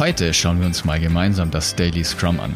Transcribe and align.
Heute 0.00 0.32
schauen 0.32 0.60
wir 0.60 0.66
uns 0.66 0.86
mal 0.86 0.98
gemeinsam 0.98 1.50
das 1.50 1.76
Daily 1.76 2.02
Scrum 2.02 2.40
an. 2.40 2.54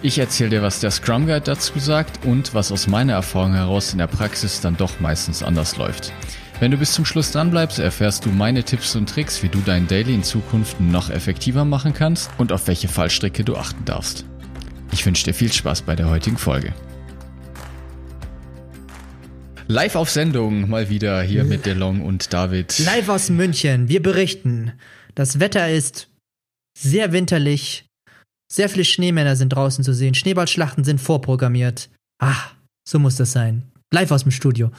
Ich 0.00 0.16
erzähle 0.16 0.50
dir, 0.50 0.62
was 0.62 0.78
der 0.78 0.92
Scrum 0.92 1.26
Guide 1.26 1.40
dazu 1.40 1.76
sagt 1.80 2.24
und 2.24 2.54
was 2.54 2.70
aus 2.70 2.86
meiner 2.86 3.14
Erfahrung 3.14 3.52
heraus 3.52 3.90
in 3.90 3.98
der 3.98 4.06
Praxis 4.06 4.60
dann 4.60 4.76
doch 4.76 5.00
meistens 5.00 5.42
anders 5.42 5.76
läuft. 5.76 6.12
Wenn 6.60 6.70
du 6.70 6.76
bis 6.76 6.92
zum 6.92 7.04
Schluss 7.04 7.32
dranbleibst, 7.32 7.80
erfährst 7.80 8.26
du 8.26 8.30
meine 8.30 8.62
Tipps 8.62 8.94
und 8.94 9.08
Tricks, 9.08 9.42
wie 9.42 9.48
du 9.48 9.58
dein 9.58 9.88
Daily 9.88 10.14
in 10.14 10.22
Zukunft 10.22 10.80
noch 10.80 11.10
effektiver 11.10 11.64
machen 11.64 11.94
kannst 11.94 12.30
und 12.38 12.52
auf 12.52 12.68
welche 12.68 12.86
Fallstricke 12.86 13.42
du 13.42 13.56
achten 13.56 13.84
darfst. 13.84 14.24
Ich 14.92 15.04
wünsche 15.04 15.24
dir 15.24 15.34
viel 15.34 15.52
Spaß 15.52 15.82
bei 15.82 15.96
der 15.96 16.08
heutigen 16.08 16.38
Folge. 16.38 16.72
Live 19.66 19.96
auf 19.96 20.10
Sendung 20.10 20.70
mal 20.70 20.88
wieder 20.88 21.22
hier 21.22 21.42
mit 21.42 21.66
DeLong 21.66 22.02
und 22.02 22.32
David. 22.32 22.78
Live 22.78 23.08
aus 23.08 23.30
München. 23.30 23.88
Wir 23.88 24.00
berichten. 24.00 24.74
Das 25.16 25.40
Wetter 25.40 25.68
ist 25.68 26.08
sehr 26.78 27.12
winterlich. 27.12 27.84
Sehr 28.50 28.68
viele 28.68 28.84
Schneemänner 28.84 29.36
sind 29.36 29.50
draußen 29.50 29.84
zu 29.84 29.92
sehen. 29.92 30.14
Schneeballschlachten 30.14 30.84
sind 30.84 31.00
vorprogrammiert. 31.00 31.90
Ah, 32.20 32.50
so 32.88 32.98
muss 32.98 33.16
das 33.16 33.32
sein. 33.32 33.70
Live 33.92 34.10
aus 34.10 34.22
dem 34.22 34.32
Studio. 34.32 34.70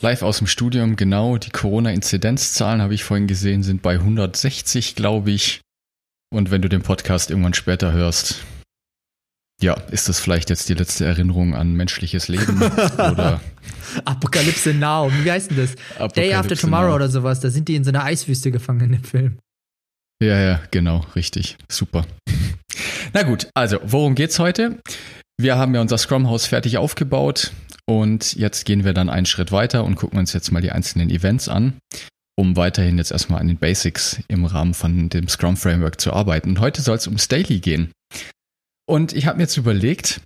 Live 0.00 0.22
aus 0.22 0.38
dem 0.38 0.46
Studium, 0.46 0.96
genau. 0.96 1.38
Die 1.38 1.50
Corona-Inzidenzzahlen 1.50 2.82
habe 2.82 2.94
ich 2.94 3.04
vorhin 3.04 3.26
gesehen, 3.26 3.62
sind 3.62 3.82
bei 3.82 3.94
160, 3.94 4.94
glaube 4.94 5.30
ich. 5.30 5.60
Und 6.32 6.50
wenn 6.50 6.62
du 6.62 6.68
den 6.68 6.82
Podcast 6.82 7.30
irgendwann 7.30 7.54
später 7.54 7.92
hörst, 7.92 8.42
ja, 9.60 9.74
ist 9.90 10.08
das 10.08 10.20
vielleicht 10.20 10.48
jetzt 10.48 10.68
die 10.68 10.74
letzte 10.74 11.04
Erinnerung 11.04 11.54
an 11.54 11.74
menschliches 11.74 12.28
Leben? 12.28 12.62
oder 12.94 13.40
Apokalypse 14.04 14.72
Now, 14.72 15.10
wie 15.22 15.30
heißt 15.30 15.50
denn 15.50 15.58
das? 15.58 15.72
Apokalypse 15.96 16.20
Day 16.20 16.34
After 16.34 16.56
Tomorrow 16.56 16.88
Now. 16.88 16.94
oder 16.96 17.08
sowas, 17.08 17.40
da 17.40 17.50
sind 17.50 17.68
die 17.68 17.74
in 17.74 17.84
so 17.84 17.90
einer 17.90 18.04
Eiswüste 18.04 18.50
gefangen 18.50 18.80
in 18.80 18.92
dem 18.92 19.04
Film. 19.04 19.38
Ja, 20.22 20.38
ja, 20.38 20.60
genau, 20.70 21.06
richtig. 21.16 21.56
Super. 21.70 22.06
Na 23.12 23.22
gut, 23.22 23.48
also, 23.54 23.78
worum 23.82 24.14
geht's 24.14 24.38
heute? 24.38 24.78
Wir 25.40 25.56
haben 25.56 25.74
ja 25.74 25.80
unser 25.80 25.96
Scrum-Haus 25.96 26.46
fertig 26.46 26.76
aufgebaut 26.76 27.52
und 27.88 28.34
jetzt 28.34 28.66
gehen 28.66 28.84
wir 28.84 28.92
dann 28.92 29.08
einen 29.08 29.24
Schritt 29.24 29.50
weiter 29.50 29.84
und 29.84 29.96
gucken 29.96 30.18
uns 30.18 30.34
jetzt 30.34 30.52
mal 30.52 30.60
die 30.60 30.72
einzelnen 30.72 31.08
Events 31.08 31.48
an, 31.48 31.78
um 32.36 32.56
weiterhin 32.56 32.98
jetzt 32.98 33.10
erstmal 33.10 33.40
an 33.40 33.48
den 33.48 33.56
Basics 33.56 34.22
im 34.28 34.44
Rahmen 34.44 34.74
von 34.74 35.08
dem 35.08 35.26
Scrum-Framework 35.26 35.98
zu 35.98 36.12
arbeiten. 36.12 36.50
Und 36.50 36.60
heute 36.60 36.82
soll 36.82 36.96
es 36.96 37.06
ums 37.06 37.28
Daily 37.28 37.60
gehen. 37.60 37.90
Und 38.86 39.14
ich 39.14 39.26
habe 39.26 39.38
mir 39.38 39.44
jetzt 39.44 39.56
überlegt, 39.56 40.20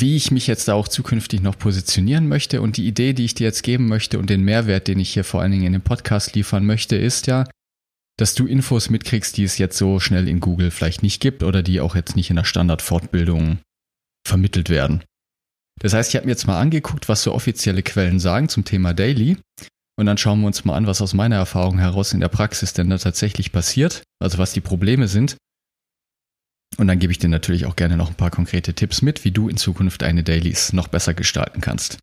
wie 0.00 0.16
ich 0.16 0.30
mich 0.30 0.46
jetzt 0.46 0.68
da 0.68 0.74
auch 0.74 0.88
zukünftig 0.88 1.42
noch 1.42 1.58
positionieren 1.58 2.28
möchte. 2.28 2.60
Und 2.60 2.76
die 2.76 2.86
Idee, 2.86 3.12
die 3.12 3.24
ich 3.24 3.34
dir 3.34 3.44
jetzt 3.44 3.62
geben 3.62 3.88
möchte 3.88 4.18
und 4.18 4.30
den 4.30 4.42
Mehrwert, 4.42 4.88
den 4.88 4.98
ich 4.98 5.12
hier 5.12 5.24
vor 5.24 5.42
allen 5.42 5.52
Dingen 5.52 5.66
in 5.66 5.72
dem 5.72 5.82
Podcast 5.82 6.34
liefern 6.34 6.66
möchte, 6.66 6.96
ist 6.96 7.26
ja, 7.26 7.44
dass 8.16 8.34
du 8.34 8.46
Infos 8.46 8.90
mitkriegst, 8.90 9.36
die 9.36 9.44
es 9.44 9.58
jetzt 9.58 9.76
so 9.76 10.00
schnell 10.00 10.28
in 10.28 10.40
Google 10.40 10.70
vielleicht 10.70 11.02
nicht 11.02 11.20
gibt 11.20 11.42
oder 11.42 11.62
die 11.62 11.80
auch 11.80 11.94
jetzt 11.94 12.16
nicht 12.16 12.30
in 12.30 12.36
der 12.36 12.44
Standardfortbildung 12.44 13.58
vermittelt 14.26 14.70
werden. 14.70 15.04
Das 15.80 15.92
heißt, 15.92 16.10
ich 16.10 16.16
habe 16.16 16.26
mir 16.26 16.32
jetzt 16.32 16.46
mal 16.46 16.58
angeguckt, 16.58 17.08
was 17.08 17.22
so 17.22 17.34
offizielle 17.34 17.82
Quellen 17.82 18.18
sagen 18.18 18.48
zum 18.48 18.64
Thema 18.64 18.94
Daily. 18.94 19.36
Und 19.98 20.06
dann 20.06 20.18
schauen 20.18 20.40
wir 20.40 20.46
uns 20.46 20.64
mal 20.64 20.74
an, 20.74 20.86
was 20.86 21.02
aus 21.02 21.14
meiner 21.14 21.36
Erfahrung 21.36 21.78
heraus 21.78 22.12
in 22.12 22.20
der 22.20 22.28
Praxis 22.28 22.72
denn 22.72 22.90
da 22.90 22.98
tatsächlich 22.98 23.52
passiert, 23.52 24.02
also 24.18 24.38
was 24.38 24.52
die 24.52 24.60
Probleme 24.60 25.08
sind 25.08 25.36
und 26.78 26.86
dann 26.86 26.98
gebe 26.98 27.12
ich 27.12 27.18
dir 27.18 27.28
natürlich 27.28 27.66
auch 27.66 27.76
gerne 27.76 27.96
noch 27.96 28.08
ein 28.08 28.16
paar 28.16 28.30
konkrete 28.30 28.74
Tipps 28.74 29.02
mit, 29.02 29.24
wie 29.24 29.30
du 29.30 29.48
in 29.48 29.56
Zukunft 29.56 30.02
deine 30.02 30.22
Dailies 30.22 30.72
noch 30.72 30.88
besser 30.88 31.14
gestalten 31.14 31.60
kannst. 31.60 31.98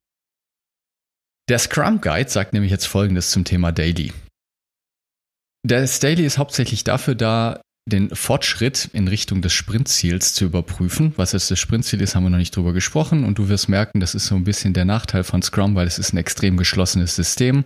Der 1.49 1.59
Scrum 1.59 1.99
Guide 2.01 2.29
sagt 2.29 2.53
nämlich 2.53 2.71
jetzt 2.71 2.85
Folgendes 2.85 3.31
zum 3.31 3.43
Thema 3.43 3.71
Daily. 3.71 4.13
Das 5.65 5.99
Daily 5.99 6.25
ist 6.25 6.37
hauptsächlich 6.37 6.83
dafür 6.83 7.15
da, 7.15 7.61
den 7.85 8.15
Fortschritt 8.15 8.89
in 8.93 9.07
Richtung 9.07 9.41
des 9.41 9.51
Sprintziels 9.51 10.33
zu 10.33 10.45
überprüfen. 10.45 11.13
Was 11.17 11.33
jetzt 11.33 11.51
das 11.51 11.59
Sprintziel 11.59 12.01
ist, 12.01 12.15
haben 12.15 12.23
wir 12.23 12.29
noch 12.29 12.37
nicht 12.37 12.55
drüber 12.55 12.71
gesprochen 12.71 13.25
und 13.25 13.37
du 13.37 13.49
wirst 13.49 13.67
merken, 13.67 13.99
das 13.99 14.15
ist 14.15 14.27
so 14.27 14.35
ein 14.35 14.45
bisschen 14.45 14.73
der 14.73 14.85
Nachteil 14.85 15.23
von 15.23 15.41
Scrum, 15.41 15.75
weil 15.75 15.87
es 15.87 15.99
ist 15.99 16.13
ein 16.13 16.17
extrem 16.17 16.55
geschlossenes 16.55 17.15
System. 17.15 17.65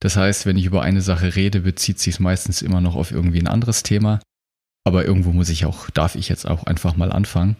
Das 0.00 0.16
heißt, 0.16 0.46
wenn 0.46 0.56
ich 0.56 0.64
über 0.64 0.82
eine 0.82 1.00
Sache 1.00 1.36
rede, 1.36 1.60
bezieht 1.60 2.00
sich 2.00 2.14
es 2.14 2.20
meistens 2.20 2.62
immer 2.62 2.80
noch 2.80 2.96
auf 2.96 3.10
irgendwie 3.12 3.40
ein 3.40 3.48
anderes 3.48 3.82
Thema. 3.82 4.20
Aber 4.88 5.04
irgendwo 5.04 5.32
muss 5.32 5.50
ich 5.50 5.66
auch, 5.66 5.90
darf 5.90 6.14
ich 6.14 6.30
jetzt 6.30 6.46
auch 6.46 6.64
einfach 6.64 6.96
mal 6.96 7.12
anfangen. 7.12 7.56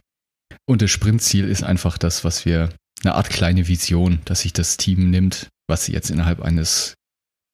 Und 0.66 0.80
das 0.80 0.90
Sprintziel 0.90 1.46
ist 1.46 1.62
einfach 1.62 1.98
das, 1.98 2.24
was 2.24 2.46
wir, 2.46 2.70
eine 3.04 3.16
Art 3.16 3.28
kleine 3.28 3.68
Vision, 3.68 4.20
dass 4.24 4.40
sich 4.40 4.54
das 4.54 4.78
Team 4.78 5.10
nimmt, 5.10 5.48
was 5.68 5.84
sie 5.84 5.92
jetzt 5.92 6.08
innerhalb 6.08 6.40
eines 6.40 6.94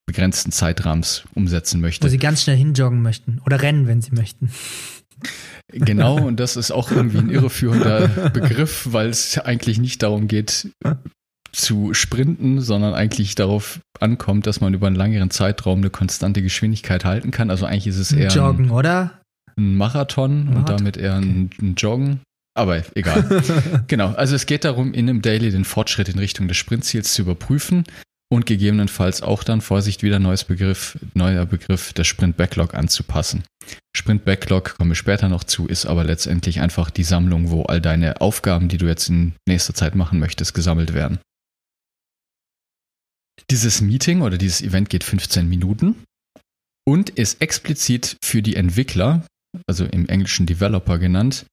begrenzten 0.07 0.53
Zeitrahmens 0.53 1.25
umsetzen 1.33 1.81
möchte. 1.81 2.05
Wo 2.05 2.09
sie 2.09 2.19
ganz 2.19 2.41
schnell 2.43 2.55
hinjoggen 2.55 3.01
möchten 3.01 3.41
oder 3.45 3.61
rennen, 3.61 3.85
wenn 3.85 4.01
sie 4.01 4.11
möchten. 4.11 4.49
Genau, 5.73 6.21
und 6.25 6.39
das 6.39 6.55
ist 6.55 6.71
auch 6.71 6.89
irgendwie 6.89 7.17
ein 7.17 7.29
irreführender 7.29 8.29
Begriff, 8.29 8.87
weil 8.93 9.09
es 9.09 9.37
eigentlich 9.37 9.77
nicht 9.77 10.01
darum 10.03 10.29
geht, 10.29 10.69
zu 11.51 11.93
sprinten, 11.93 12.61
sondern 12.61 12.93
eigentlich 12.93 13.35
darauf 13.35 13.81
ankommt, 13.99 14.47
dass 14.47 14.61
man 14.61 14.73
über 14.73 14.87
einen 14.87 14.95
längeren 14.95 15.31
Zeitraum 15.31 15.79
eine 15.79 15.89
konstante 15.89 16.41
Geschwindigkeit 16.41 17.03
halten 17.03 17.31
kann. 17.31 17.49
Also 17.49 17.65
eigentlich 17.65 17.87
ist 17.87 17.97
es 17.97 18.13
eher. 18.13 18.29
Joggen, 18.29 18.71
oder? 18.71 19.19
Ein 19.57 19.75
Marathon, 19.75 20.45
Marathon. 20.45 20.57
und 20.57 20.69
damit 20.69 20.97
eher 20.97 21.15
ein, 21.15 21.49
ein 21.61 21.75
Joggen. 21.75 22.21
Aber 22.57 22.83
egal. 22.95 23.43
genau. 23.87 24.13
Also 24.13 24.35
es 24.35 24.45
geht 24.45 24.63
darum, 24.63 24.93
in 24.93 25.09
einem 25.09 25.21
Daily 25.21 25.51
den 25.51 25.65
Fortschritt 25.65 26.09
in 26.09 26.19
Richtung 26.19 26.47
des 26.47 26.57
Sprintziels 26.57 27.13
zu 27.13 27.23
überprüfen 27.23 27.83
und 28.31 28.45
gegebenenfalls 28.45 29.21
auch 29.21 29.43
dann, 29.43 29.61
Vorsicht, 29.61 30.03
wieder 30.03 30.19
neues 30.19 30.45
Begriff, 30.45 30.97
neuer 31.13 31.45
Begriff, 31.45 31.93
der 31.93 32.05
Sprint 32.05 32.37
Backlog 32.37 32.73
anzupassen. 32.73 33.43
Sprint 33.95 34.25
Backlog, 34.25 34.77
komme 34.77 34.93
ich 34.93 34.97
später 34.97 35.29
noch 35.29 35.43
zu, 35.43 35.67
ist 35.67 35.85
aber 35.85 36.03
letztendlich 36.03 36.61
einfach 36.61 36.89
die 36.89 37.03
Sammlung, 37.03 37.51
wo 37.51 37.63
all 37.63 37.81
deine 37.81 38.21
Aufgaben, 38.21 38.67
die 38.67 38.77
du 38.77 38.87
jetzt 38.87 39.09
in 39.09 39.33
nächster 39.47 39.73
Zeit 39.73 39.95
machen 39.95 40.19
möchtest, 40.19 40.53
gesammelt 40.53 40.93
werden. 40.93 41.19
Dieses 43.51 43.81
Meeting 43.81 44.21
oder 44.21 44.37
dieses 44.37 44.61
Event 44.61 44.89
geht 44.89 45.03
15 45.03 45.47
Minuten 45.47 45.95
und 46.87 47.09
ist 47.09 47.41
explizit 47.41 48.17
für 48.23 48.41
die 48.41 48.55
Entwickler, 48.55 49.25
also 49.67 49.85
im 49.85 50.07
Englischen 50.07 50.45
Developer 50.45 50.97
genannt. 50.97 51.45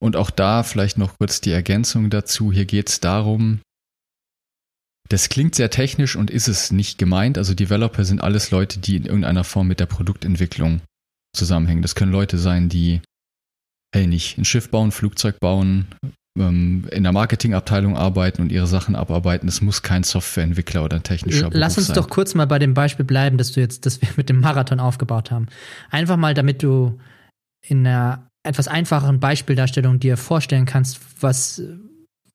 Und 0.00 0.16
auch 0.16 0.30
da 0.30 0.62
vielleicht 0.62 0.98
noch 0.98 1.16
kurz 1.18 1.40
die 1.40 1.52
Ergänzung 1.52 2.10
dazu. 2.10 2.52
Hier 2.52 2.66
geht 2.66 2.88
es 2.88 3.00
darum, 3.00 3.60
das 5.08 5.28
klingt 5.28 5.54
sehr 5.54 5.70
technisch 5.70 6.16
und 6.16 6.30
ist 6.30 6.48
es 6.48 6.72
nicht 6.72 6.98
gemeint. 6.98 7.36
Also 7.36 7.54
Developer 7.54 8.04
sind 8.04 8.22
alles 8.22 8.50
Leute, 8.50 8.78
die 8.80 8.96
in 8.96 9.04
irgendeiner 9.04 9.44
Form 9.44 9.68
mit 9.68 9.80
der 9.80 9.86
Produktentwicklung 9.86 10.80
zusammenhängen. 11.34 11.82
Das 11.82 11.94
können 11.94 12.12
Leute 12.12 12.38
sein, 12.38 12.68
die, 12.68 13.02
hey, 13.94 14.06
nicht 14.06 14.38
ein 14.38 14.44
Schiff 14.44 14.70
bauen, 14.70 14.92
Flugzeug 14.92 15.38
bauen, 15.40 15.86
ähm, 16.38 16.88
in 16.90 17.02
der 17.02 17.12
Marketingabteilung 17.12 17.98
arbeiten 17.98 18.40
und 18.40 18.50
ihre 18.50 18.66
Sachen 18.66 18.96
abarbeiten. 18.96 19.46
Es 19.46 19.60
muss 19.60 19.82
kein 19.82 20.04
Softwareentwickler 20.04 20.84
oder 20.84 20.96
ein 20.96 21.02
technischer 21.02 21.50
Beruf 21.50 21.60
Lass 21.60 21.76
uns 21.76 21.88
sein. 21.88 21.96
doch 21.96 22.08
kurz 22.08 22.34
mal 22.34 22.46
bei 22.46 22.58
dem 22.58 22.72
Beispiel 22.72 23.04
bleiben, 23.04 23.36
dass 23.36 23.52
du 23.52 23.60
jetzt, 23.60 23.84
dass 23.84 24.00
wir 24.00 24.08
mit 24.16 24.30
dem 24.30 24.40
Marathon 24.40 24.80
aufgebaut 24.80 25.30
haben. 25.30 25.48
Einfach 25.90 26.16
mal, 26.16 26.32
damit 26.32 26.62
du 26.62 26.98
in 27.66 27.86
einer 27.86 28.28
etwas 28.42 28.68
einfacheren 28.68 29.20
Beispieldarstellung 29.20 29.98
dir 29.98 30.16
vorstellen 30.16 30.66
kannst, 30.66 31.00
was, 31.20 31.62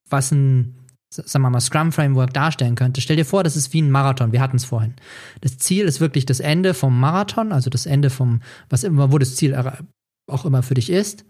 was 0.10 0.32
ein, 0.32 0.76
sagen 1.10 1.44
wir 1.44 1.50
mal, 1.50 1.60
Scrum-Framework 1.60 2.34
darstellen 2.34 2.76
könnte. 2.76 3.02
Stell 3.02 3.16
dir 3.16 3.26
vor, 3.26 3.44
das 3.44 3.56
ist 3.56 3.74
wie 3.74 3.82
ein 3.82 3.92
Marathon. 3.92 4.32
Wir 4.32 4.42
hatten 4.42 4.58
es 4.58 4.66
vorhin. 4.66 4.96
Das 5.42 5.58
Ziel 5.60 5.86
ist 5.86 6.02
wirklich 6.02 6.26
das 6.26 6.40
Ende 6.40 6.74
vom 6.74 7.00
Marathon, 7.00 7.52
also 7.52 7.70
das 7.70 7.86
Ende 7.86 8.10
vom, 8.10 8.42
was 8.70 8.84
immer, 8.84 9.12
wo 9.12 9.18
das 9.20 9.36
Ziel 9.36 9.56
auch 10.28 10.46
immer 10.46 10.64
für 10.64 10.74
dich 10.74 10.90
ist. 10.90 11.26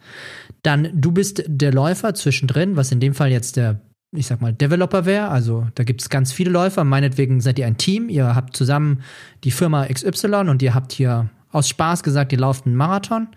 Dann 0.63 0.89
du 0.93 1.11
bist 1.11 1.43
der 1.45 1.73
Läufer 1.73 2.13
zwischendrin, 2.13 2.77
was 2.77 2.91
in 2.91 3.01
dem 3.01 3.13
Fall 3.13 3.31
jetzt 3.31 3.57
der, 3.57 3.81
ich 4.15 4.27
sag 4.27 4.39
mal, 4.39 4.53
Developer 4.53 5.05
wäre. 5.05 5.27
Also 5.27 5.67
da 5.75 5.83
gibt 5.83 6.01
es 6.01 6.09
ganz 6.09 6.31
viele 6.31 6.51
Läufer. 6.51 6.85
Meinetwegen 6.85 7.41
seid 7.41 7.59
ihr 7.59 7.67
ein 7.67 7.77
Team. 7.77 8.07
Ihr 8.07 8.33
habt 8.33 8.55
zusammen 8.55 9.01
die 9.43 9.51
Firma 9.51 9.85
XY 9.87 10.49
und 10.49 10.61
ihr 10.61 10.73
habt 10.73 10.93
hier 10.93 11.29
aus 11.51 11.67
Spaß 11.67 12.03
gesagt, 12.03 12.31
ihr 12.31 12.39
lauft 12.39 12.65
einen 12.65 12.75
Marathon 12.75 13.27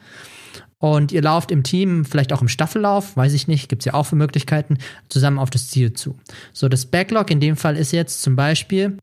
und 0.83 1.13
ihr 1.13 1.23
lauft 1.23 1.53
im 1.53 1.63
Team, 1.63 2.05
vielleicht 2.05 2.33
auch 2.33 2.43
im 2.43 2.49
Staffellauf, 2.49 3.17
weiß 3.17 3.35
ich 3.35 3.47
nicht, 3.47 3.69
gibt 3.69 3.83
es 3.83 3.87
ja 3.87 3.95
auch 3.95 4.03
für 4.03 4.17
Möglichkeiten, 4.17 4.79
zusammen 5.09 5.39
auf 5.39 5.49
das 5.49 5.69
Ziel 5.71 5.93
zu. 5.93 6.19
So, 6.53 6.69
das 6.69 6.87
Backlog 6.87 7.31
in 7.31 7.39
dem 7.39 7.57
Fall 7.57 7.77
ist 7.77 7.93
jetzt 7.93 8.21
zum 8.21 8.35
Beispiel 8.35 8.99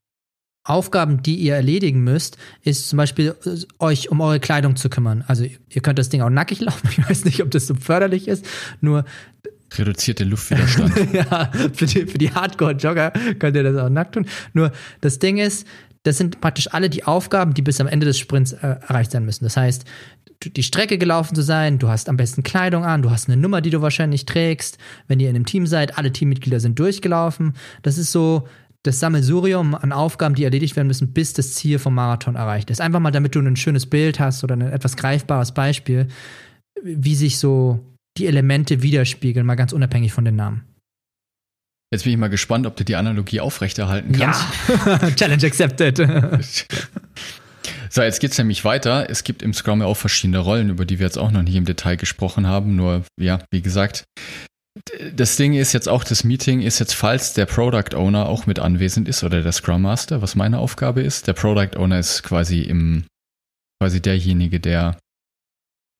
Aufgaben, 0.65 1.23
die 1.23 1.35
ihr 1.35 1.55
erledigen 1.55 2.03
müsst, 2.03 2.37
ist 2.63 2.89
zum 2.89 2.97
Beispiel 2.97 3.33
äh, 3.45 3.55
euch 3.79 4.11
um 4.11 4.19
eure 4.19 4.41
Kleidung 4.41 4.75
zu 4.75 4.89
kümmern. 4.89 5.23
Also 5.25 5.45
ihr 5.45 5.81
könnt 5.81 5.99
das 5.99 6.09
Ding 6.09 6.21
auch 6.21 6.29
nackig 6.29 6.59
laufen. 6.59 6.89
Ich 6.91 7.09
weiß 7.09 7.23
nicht, 7.23 7.41
ob 7.41 7.49
das 7.49 7.65
so 7.65 7.75
förderlich 7.75 8.27
ist. 8.27 8.45
Nur 8.81 9.05
reduzierte 9.73 10.25
Luftwiderstand. 10.25 11.13
ja, 11.13 11.49
für 11.73 11.85
die, 11.85 12.07
für 12.07 12.17
die 12.17 12.33
Hardcore-Jogger 12.33 13.13
könnt 13.39 13.55
ihr 13.55 13.63
das 13.63 13.77
auch 13.77 13.89
nackt 13.89 14.15
tun. 14.15 14.25
Nur 14.51 14.73
das 14.99 15.19
Ding 15.19 15.37
ist, 15.37 15.65
das 16.03 16.17
sind 16.17 16.39
praktisch 16.39 16.73
alle 16.73 16.89
die 16.89 17.03
Aufgaben, 17.03 17.53
die 17.53 17.61
bis 17.61 17.81
am 17.81 17.87
Ende 17.87 18.05
des 18.05 18.17
Sprints 18.17 18.53
äh, 18.53 18.77
erreicht 18.87 19.11
sein 19.11 19.25
müssen. 19.25 19.43
Das 19.43 19.57
heißt, 19.57 19.85
die 20.43 20.63
Strecke 20.63 20.97
gelaufen 20.97 21.35
zu 21.35 21.41
sein, 21.41 21.79
du 21.79 21.89
hast 21.89 22.07
am 22.07 22.17
besten 22.17 22.43
Kleidung 22.43 22.85
an, 22.85 23.01
du 23.01 23.09
hast 23.09 23.27
eine 23.27 23.37
Nummer, 23.37 23.61
die 23.61 23.69
du 23.69 23.81
wahrscheinlich 23.81 24.25
trägst. 24.25 24.77
Wenn 25.07 25.19
ihr 25.19 25.29
in 25.29 25.35
einem 25.35 25.45
Team 25.45 25.67
seid, 25.67 25.97
alle 25.97 26.11
Teammitglieder 26.11 26.59
sind 26.59 26.79
durchgelaufen. 26.79 27.53
Das 27.81 27.97
ist 27.97 28.11
so 28.11 28.47
das 28.83 29.01
Sammelsurium 29.01 29.75
an 29.75 29.91
Aufgaben, 29.91 30.35
die 30.35 30.45
erledigt 30.45 30.77
werden 30.77 30.87
müssen, 30.87 31.11
bis 31.11 31.33
das 31.33 31.55
Ziel 31.55 31.79
vom 31.79 31.93
Marathon 31.93 32.35
erreicht 32.35 32.69
ist. 32.69 32.79
Einfach 32.79 33.01
mal, 33.01 33.11
damit 33.11 33.35
du 33.35 33.39
ein 33.39 33.57
schönes 33.57 33.85
Bild 33.85 34.19
hast 34.19 34.43
oder 34.43 34.55
ein 34.55 34.61
etwas 34.61 34.95
greifbares 34.95 35.53
Beispiel, 35.53 36.07
wie 36.81 37.15
sich 37.15 37.37
so 37.37 37.79
die 38.17 38.27
Elemente 38.27 38.81
widerspiegeln, 38.81 39.45
mal 39.45 39.55
ganz 39.55 39.73
unabhängig 39.73 40.13
von 40.13 40.23
den 40.23 40.37
Namen. 40.37 40.63
Jetzt 41.91 42.03
bin 42.03 42.13
ich 42.13 42.19
mal 42.19 42.29
gespannt, 42.29 42.67
ob 42.67 42.77
du 42.77 42.85
die 42.85 42.95
Analogie 42.95 43.41
aufrechterhalten 43.41 44.13
kannst. 44.13 44.43
Ja, 44.69 45.09
Challenge 45.15 45.43
accepted. 45.43 45.99
so, 47.89 48.01
jetzt 48.01 48.19
geht's 48.19 48.37
nämlich 48.37 48.65
weiter. 48.65 49.09
Es 49.09 49.23
gibt 49.23 49.41
im 49.41 49.53
Scrum 49.53 49.81
ja 49.81 49.87
auch 49.87 49.97
verschiedene 49.97 50.39
Rollen, 50.39 50.69
über 50.69 50.85
die 50.85 50.99
wir 50.99 51.05
jetzt 51.05 51.17
auch 51.17 51.31
noch 51.31 51.41
nicht 51.41 51.55
im 51.55 51.65
Detail 51.65 51.97
gesprochen 51.97 52.47
haben. 52.47 52.75
Nur, 52.75 53.03
ja, 53.19 53.39
wie 53.51 53.61
gesagt, 53.61 54.05
das 55.13 55.35
Ding 55.35 55.53
ist 55.53 55.73
jetzt 55.73 55.89
auch, 55.89 56.03
das 56.03 56.23
Meeting 56.23 56.61
ist 56.61 56.79
jetzt, 56.79 56.93
falls 56.93 57.33
der 57.33 57.45
Product 57.45 57.95
Owner 57.95 58.27
auch 58.27 58.45
mit 58.45 58.59
anwesend 58.59 59.07
ist 59.07 59.23
oder 59.23 59.41
der 59.41 59.51
Scrum 59.51 59.81
Master, 59.81 60.21
was 60.21 60.35
meine 60.35 60.59
Aufgabe 60.59 61.01
ist. 61.01 61.27
Der 61.27 61.33
Product 61.33 61.77
Owner 61.77 61.99
ist 61.99 62.23
quasi 62.23 62.61
im, 62.61 63.05
quasi 63.81 64.01
derjenige, 64.01 64.59
der 64.59 64.97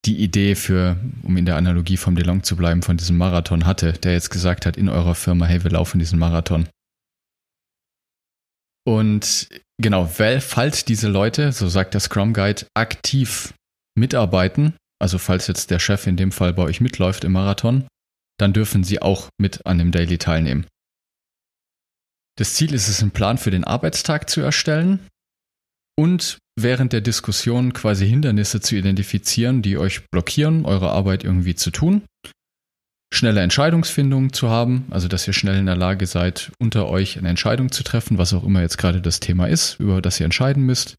die 0.06 0.18
Idee 0.18 0.56
für, 0.56 0.98
um 1.24 1.36
in 1.36 1.46
der 1.46 1.58
Analogie 1.58 1.98
vom 1.98 2.16
DeLong 2.16 2.44
zu 2.44 2.56
bleiben, 2.56 2.84
von 2.84 2.96
diesem 2.96 3.18
Marathon 3.18 3.66
hatte, 3.66 3.94
der 3.94 4.14
jetzt 4.14 4.30
gesagt 4.30 4.66
hat 4.66 4.78
in 4.78 4.88
eurer 4.88 5.16
Firma, 5.16 5.46
hey, 5.46 5.64
wir 5.64 5.72
laufen 5.72 6.00
diesen 6.00 6.20
Marathon. 6.20 6.70
Und 8.86 9.50
genau, 9.82 10.10
weil, 10.18 10.42
falls 10.42 10.86
diese 10.86 11.08
Leute, 11.08 11.52
so 11.52 11.68
sagt 11.68 11.94
der 11.94 12.02
Scrum 12.02 12.34
Guide, 12.34 12.66
aktiv 12.76 13.54
mitarbeiten, 13.98 14.76
also 15.02 15.18
falls 15.18 15.48
jetzt 15.48 15.72
der 15.72 15.80
Chef 15.80 16.08
in 16.08 16.18
dem 16.18 16.32
Fall 16.32 16.54
bei 16.54 16.64
euch 16.64 16.82
mitläuft 16.82 17.24
im 17.24 17.32
Marathon, 17.32 17.88
dann 18.40 18.54
dürfen 18.54 18.84
sie 18.84 19.02
auch 19.02 19.30
mit 19.38 19.66
an 19.66 19.78
dem 19.78 19.92
Daily 19.92 20.18
teilnehmen. 20.18 20.66
Das 22.38 22.54
Ziel 22.54 22.74
ist 22.74 22.88
es, 22.88 23.02
einen 23.02 23.12
Plan 23.12 23.38
für 23.38 23.52
den 23.52 23.66
Arbeitstag 23.66 24.30
zu 24.30 24.40
erstellen 24.40 25.06
und 25.98 26.38
während 26.58 26.94
der 26.94 27.02
Diskussion 27.02 27.74
quasi 27.74 28.08
Hindernisse 28.08 28.62
zu 28.62 28.76
identifizieren, 28.78 29.62
die 29.62 29.78
euch 29.78 30.08
blockieren, 30.10 30.66
eure 30.66 30.92
Arbeit 30.92 31.26
irgendwie 31.26 31.56
zu 31.56 31.72
tun. 31.72 32.04
Schnelle 33.12 33.42
Entscheidungsfindung 33.42 34.34
zu 34.34 34.50
haben, 34.50 34.86
also 34.92 35.08
dass 35.08 35.28
ihr 35.28 35.34
schnell 35.34 35.58
in 35.58 35.66
der 35.66 35.76
Lage 35.76 36.06
seid, 36.06 36.52
unter 36.60 36.88
euch 36.88 37.18
eine 37.18 37.30
Entscheidung 37.30 37.72
zu 37.72 37.84
treffen, 37.84 38.18
was 38.18 38.34
auch 38.34 38.44
immer 38.44 38.62
jetzt 38.62 38.78
gerade 38.78 39.02
das 39.02 39.20
Thema 39.20 39.48
ist, 39.48 39.80
über 39.80 40.02
das 40.02 40.20
ihr 40.20 40.26
entscheiden 40.26 40.64
müsst. 40.64 40.96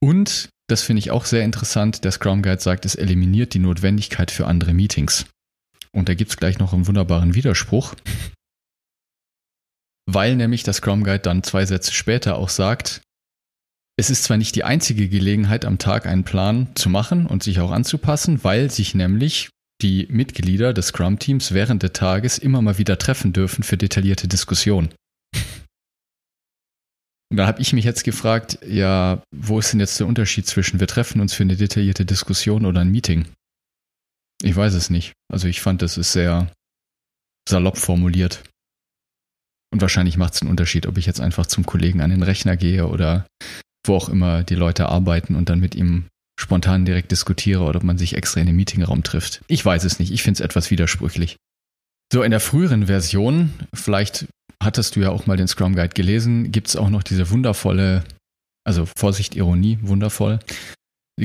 Und, 0.00 0.48
das 0.68 0.82
finde 0.82 0.98
ich 0.98 1.10
auch 1.10 1.24
sehr 1.24 1.44
interessant, 1.44 2.04
der 2.04 2.12
Scrum 2.12 2.42
Guide 2.42 2.60
sagt, 2.60 2.84
es 2.84 2.94
eliminiert 2.94 3.54
die 3.54 3.58
Notwendigkeit 3.58 4.30
für 4.30 4.46
andere 4.46 4.74
Meetings. 4.74 5.26
Und 5.92 6.08
da 6.08 6.14
gibt 6.14 6.30
es 6.30 6.36
gleich 6.36 6.58
noch 6.58 6.72
einen 6.72 6.86
wunderbaren 6.86 7.34
Widerspruch, 7.34 7.94
weil 10.06 10.36
nämlich 10.36 10.64
der 10.64 10.74
Scrum 10.74 11.04
Guide 11.04 11.20
dann 11.20 11.42
zwei 11.42 11.64
Sätze 11.64 11.94
später 11.94 12.36
auch 12.36 12.48
sagt, 12.48 13.02
es 13.96 14.10
ist 14.10 14.24
zwar 14.24 14.36
nicht 14.36 14.54
die 14.54 14.64
einzige 14.64 15.08
Gelegenheit 15.08 15.64
am 15.64 15.78
Tag 15.78 16.06
einen 16.06 16.24
Plan 16.24 16.68
zu 16.74 16.88
machen 16.88 17.26
und 17.26 17.42
sich 17.42 17.60
auch 17.60 17.72
anzupassen, 17.72 18.44
weil 18.44 18.70
sich 18.70 18.94
nämlich 18.94 19.50
die 19.82 20.06
Mitglieder 20.10 20.72
des 20.72 20.88
Scrum-Teams 20.88 21.52
während 21.52 21.82
des 21.82 21.92
Tages 21.92 22.38
immer 22.38 22.62
mal 22.62 22.78
wieder 22.78 22.98
treffen 22.98 23.32
dürfen 23.32 23.62
für 23.62 23.76
detaillierte 23.76 24.28
Diskussionen. 24.28 24.90
Und 27.30 27.36
da 27.36 27.46
habe 27.46 27.60
ich 27.60 27.72
mich 27.72 27.84
jetzt 27.84 28.04
gefragt, 28.04 28.58
ja, 28.66 29.22
wo 29.30 29.58
ist 29.58 29.72
denn 29.72 29.80
jetzt 29.80 30.00
der 30.00 30.06
Unterschied 30.06 30.46
zwischen 30.46 30.80
wir 30.80 30.86
treffen 30.86 31.20
uns 31.20 31.34
für 31.34 31.42
eine 31.42 31.56
detaillierte 31.56 32.06
Diskussion 32.06 32.64
oder 32.64 32.80
ein 32.80 32.90
Meeting? 32.90 33.28
Ich 34.42 34.56
weiß 34.56 34.74
es 34.74 34.88
nicht. 34.88 35.12
Also 35.30 35.46
ich 35.46 35.60
fand, 35.60 35.82
das 35.82 35.98
ist 35.98 36.12
sehr 36.12 36.50
salopp 37.48 37.76
formuliert. 37.76 38.42
Und 39.70 39.82
wahrscheinlich 39.82 40.16
macht 40.16 40.34
es 40.34 40.42
einen 40.42 40.50
Unterschied, 40.50 40.86
ob 40.86 40.96
ich 40.96 41.04
jetzt 41.04 41.20
einfach 41.20 41.46
zum 41.46 41.66
Kollegen 41.66 42.00
an 42.00 42.10
den 42.10 42.22
Rechner 42.22 42.56
gehe 42.56 42.86
oder 42.86 43.26
wo 43.84 43.94
auch 43.94 44.08
immer 44.08 44.42
die 44.42 44.54
Leute 44.54 44.88
arbeiten 44.88 45.34
und 45.34 45.50
dann 45.50 45.60
mit 45.60 45.74
ihm 45.74 46.06
spontan 46.38 46.84
direkt 46.84 47.10
diskutiere 47.10 47.62
oder 47.62 47.78
ob 47.78 47.82
man 47.82 47.98
sich 47.98 48.16
extra 48.16 48.40
in 48.40 48.46
den 48.46 48.56
Meetingraum 48.56 49.02
trifft. 49.02 49.42
Ich 49.48 49.64
weiß 49.64 49.84
es 49.84 49.98
nicht. 49.98 50.12
Ich 50.12 50.22
finde 50.22 50.38
es 50.38 50.40
etwas 50.40 50.70
widersprüchlich. 50.70 51.36
So, 52.12 52.22
in 52.22 52.30
der 52.30 52.40
früheren 52.40 52.86
Version, 52.86 53.52
vielleicht 53.74 54.26
hattest 54.62 54.96
du 54.96 55.00
ja 55.00 55.10
auch 55.10 55.26
mal 55.26 55.36
den 55.36 55.48
Scrum 55.48 55.74
Guide 55.74 55.94
gelesen, 55.94 56.52
gibt 56.52 56.68
es 56.68 56.76
auch 56.76 56.88
noch 56.90 57.02
diese 57.02 57.30
wundervolle, 57.30 58.04
also 58.64 58.86
Vorsicht, 58.86 59.36
Ironie, 59.36 59.78
wundervoll. 59.82 60.38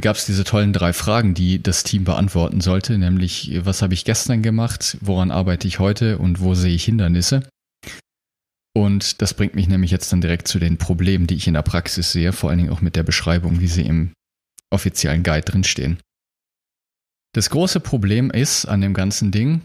Gab 0.02 0.16
es 0.16 0.26
diese 0.26 0.44
tollen 0.44 0.74
drei 0.74 0.92
Fragen, 0.92 1.36
die 1.36 1.62
das 1.62 1.84
Team 1.84 2.04
beantworten 2.04 2.62
sollte, 2.62 2.98
nämlich 2.98 3.52
was 3.64 3.84
habe 3.84 3.94
ich 3.94 4.06
gestern 4.06 4.42
gemacht, 4.42 4.98
woran 5.02 5.30
arbeite 5.30 5.68
ich 5.68 5.78
heute 5.78 6.18
und 6.18 6.40
wo 6.40 6.56
sehe 6.56 6.74
ich 6.74 6.86
Hindernisse? 6.86 7.48
Und 8.76 9.22
das 9.22 9.36
bringt 9.36 9.54
mich 9.54 9.68
nämlich 9.68 9.92
jetzt 9.92 10.12
dann 10.12 10.22
direkt 10.22 10.48
zu 10.48 10.58
den 10.58 10.78
Problemen, 10.78 11.28
die 11.28 11.36
ich 11.36 11.48
in 11.48 11.54
der 11.54 11.62
Praxis 11.62 12.12
sehe, 12.12 12.34
vor 12.34 12.50
allen 12.50 12.58
Dingen 12.58 12.72
auch 12.72 12.82
mit 12.82 12.96
der 12.96 13.04
Beschreibung, 13.04 13.60
wie 13.60 13.68
sie 13.68 13.84
im 13.84 14.12
offiziellen 14.74 15.24
Guide 15.24 15.46
drinstehen. 15.46 16.00
Das 17.34 17.50
große 17.50 17.80
Problem 17.80 18.30
ist 18.30 18.66
an 18.66 18.82
dem 18.82 18.94
ganzen 18.94 19.32
Ding, 19.32 19.62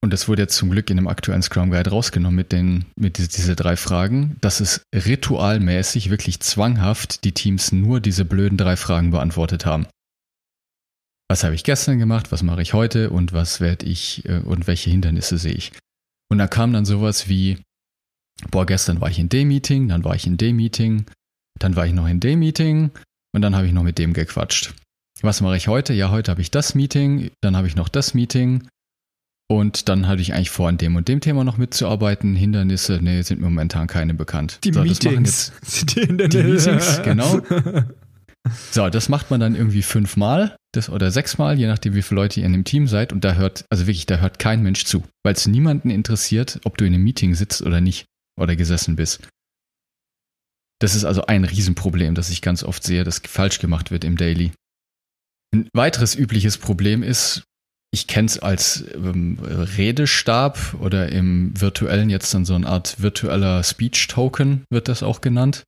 und 0.00 0.12
das 0.12 0.28
wurde 0.28 0.42
jetzt 0.42 0.56
zum 0.56 0.70
Glück 0.70 0.90
in 0.90 0.96
dem 0.96 1.08
aktuellen 1.08 1.42
Scrum 1.42 1.70
Guide 1.70 1.90
rausgenommen 1.90 2.36
mit 2.36 2.52
den, 2.52 2.84
mit 2.94 3.18
diese, 3.18 3.56
drei 3.56 3.76
Fragen, 3.76 4.36
dass 4.40 4.60
es 4.60 4.82
ritualmäßig, 4.94 6.10
wirklich 6.10 6.38
zwanghaft 6.38 7.24
die 7.24 7.32
Teams 7.32 7.72
nur 7.72 8.00
diese 8.00 8.24
blöden 8.24 8.56
drei 8.56 8.76
Fragen 8.76 9.10
beantwortet 9.10 9.66
haben. 9.66 9.86
Was 11.28 11.42
habe 11.42 11.56
ich 11.56 11.64
gestern 11.64 11.98
gemacht? 11.98 12.30
Was 12.30 12.44
mache 12.44 12.62
ich 12.62 12.74
heute? 12.74 13.10
Und 13.10 13.32
was 13.32 13.60
werde 13.60 13.86
ich, 13.86 14.24
äh, 14.24 14.38
und 14.38 14.66
welche 14.68 14.90
Hindernisse 14.90 15.36
sehe 15.36 15.52
ich? 15.52 15.72
Und 16.30 16.38
da 16.38 16.46
kam 16.46 16.72
dann 16.72 16.84
sowas 16.84 17.28
wie, 17.28 17.58
boah, 18.50 18.66
gestern 18.66 19.00
war 19.00 19.10
ich 19.10 19.18
in 19.18 19.28
dem 19.28 19.48
Meeting, 19.48 19.88
dann 19.88 20.04
war 20.04 20.14
ich 20.14 20.26
in 20.26 20.36
dem 20.36 20.56
Meeting, 20.56 21.06
dann 21.58 21.74
war 21.74 21.86
ich 21.86 21.92
noch 21.92 22.06
in 22.06 22.20
dem 22.20 22.38
Meeting 22.38 22.92
und 23.34 23.42
dann 23.42 23.56
habe 23.56 23.66
ich 23.66 23.72
noch 23.72 23.82
mit 23.82 23.98
dem 23.98 24.12
gequatscht. 24.12 24.74
Was 25.20 25.40
mache 25.40 25.56
ich 25.56 25.68
heute? 25.68 25.92
Ja, 25.94 26.10
heute 26.10 26.30
habe 26.30 26.40
ich 26.40 26.50
das 26.50 26.74
Meeting, 26.74 27.30
dann 27.40 27.56
habe 27.56 27.66
ich 27.66 27.74
noch 27.74 27.88
das 27.88 28.14
Meeting 28.14 28.68
und 29.50 29.88
dann 29.88 30.06
hatte 30.06 30.20
ich 30.20 30.34
eigentlich 30.34 30.50
vor, 30.50 30.68
an 30.68 30.76
dem 30.76 30.96
und 30.96 31.08
dem 31.08 31.20
Thema 31.20 31.42
noch 31.42 31.56
mitzuarbeiten. 31.56 32.36
Hindernisse, 32.36 33.00
nee, 33.02 33.22
sind 33.22 33.40
mir 33.40 33.46
momentan 33.46 33.86
keine 33.86 34.14
bekannt. 34.14 34.60
Die 34.62 34.72
so, 34.72 34.82
Meetings. 34.82 35.52
die, 35.94 36.06
die 36.06 36.42
Meetings, 36.42 37.02
genau. 37.02 37.40
So, 38.70 38.88
das 38.88 39.08
macht 39.08 39.30
man 39.30 39.40
dann 39.40 39.54
irgendwie 39.54 39.82
fünfmal 39.82 40.56
das, 40.72 40.90
oder 40.90 41.10
sechsmal, 41.10 41.58
je 41.58 41.66
nachdem, 41.66 41.94
wie 41.94 42.02
viele 42.02 42.20
Leute 42.20 42.40
ihr 42.40 42.46
in 42.46 42.52
dem 42.52 42.64
Team 42.64 42.86
seid. 42.86 43.12
Und 43.12 43.24
da 43.24 43.34
hört, 43.34 43.64
also 43.70 43.86
wirklich, 43.86 44.06
da 44.06 44.18
hört 44.18 44.38
kein 44.38 44.62
Mensch 44.62 44.84
zu, 44.84 45.02
weil 45.24 45.34
es 45.34 45.46
niemanden 45.46 45.90
interessiert, 45.90 46.60
ob 46.64 46.76
du 46.76 46.84
in 46.84 46.94
einem 46.94 47.04
Meeting 47.04 47.34
sitzt 47.34 47.62
oder 47.62 47.80
nicht 47.80 48.04
oder 48.38 48.54
gesessen 48.54 48.96
bist. 48.96 49.26
Das 50.80 50.94
ist 50.94 51.04
also 51.04 51.26
ein 51.26 51.44
Riesenproblem, 51.44 52.14
das 52.14 52.30
ich 52.30 52.42
ganz 52.42 52.62
oft 52.62 52.84
sehe, 52.84 53.04
das 53.04 53.20
falsch 53.26 53.58
gemacht 53.58 53.90
wird 53.90 54.04
im 54.04 54.16
Daily. 54.16 54.52
Ein 55.52 55.68
weiteres 55.72 56.14
übliches 56.14 56.58
Problem 56.58 57.02
ist, 57.02 57.42
ich 57.90 58.06
kenne 58.06 58.26
es 58.26 58.38
als 58.38 58.84
ähm, 58.94 59.38
Redestab 59.40 60.74
oder 60.80 61.08
im 61.08 61.58
virtuellen 61.58 62.10
jetzt 62.10 62.34
dann 62.34 62.44
so 62.44 62.54
eine 62.54 62.66
Art 62.66 63.00
virtueller 63.00 63.62
Speech-Token 63.62 64.64
wird 64.70 64.88
das 64.88 65.02
auch 65.02 65.20
genannt. 65.20 65.64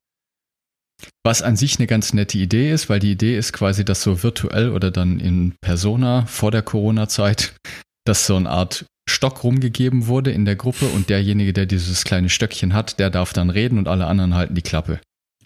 Was 1.25 1.41
an 1.41 1.55
sich 1.55 1.79
eine 1.79 1.87
ganz 1.87 2.13
nette 2.13 2.37
Idee 2.37 2.71
ist, 2.71 2.87
weil 2.89 2.99
die 2.99 3.11
Idee 3.11 3.35
ist 3.35 3.53
quasi, 3.53 3.83
dass 3.83 4.03
so 4.03 4.21
virtuell 4.21 4.69
oder 4.69 4.91
dann 4.91 5.19
in 5.19 5.55
Persona 5.61 6.27
vor 6.27 6.51
der 6.51 6.61
Corona-Zeit, 6.61 7.55
dass 8.05 8.27
so 8.27 8.35
eine 8.35 8.49
Art 8.49 8.85
Stock 9.09 9.43
rumgegeben 9.43 10.07
wurde 10.07 10.31
in 10.31 10.45
der 10.45 10.55
Gruppe 10.55 10.87
und 10.87 11.09
derjenige, 11.09 11.53
der 11.53 11.65
dieses 11.65 12.03
kleine 12.03 12.29
Stöckchen 12.29 12.73
hat, 12.73 12.99
der 12.99 13.09
darf 13.09 13.33
dann 13.33 13.49
reden 13.49 13.77
und 13.77 13.87
alle 13.87 14.05
anderen 14.07 14.33
halten 14.33 14.55
die 14.55 14.61
Klappe. 14.61 14.99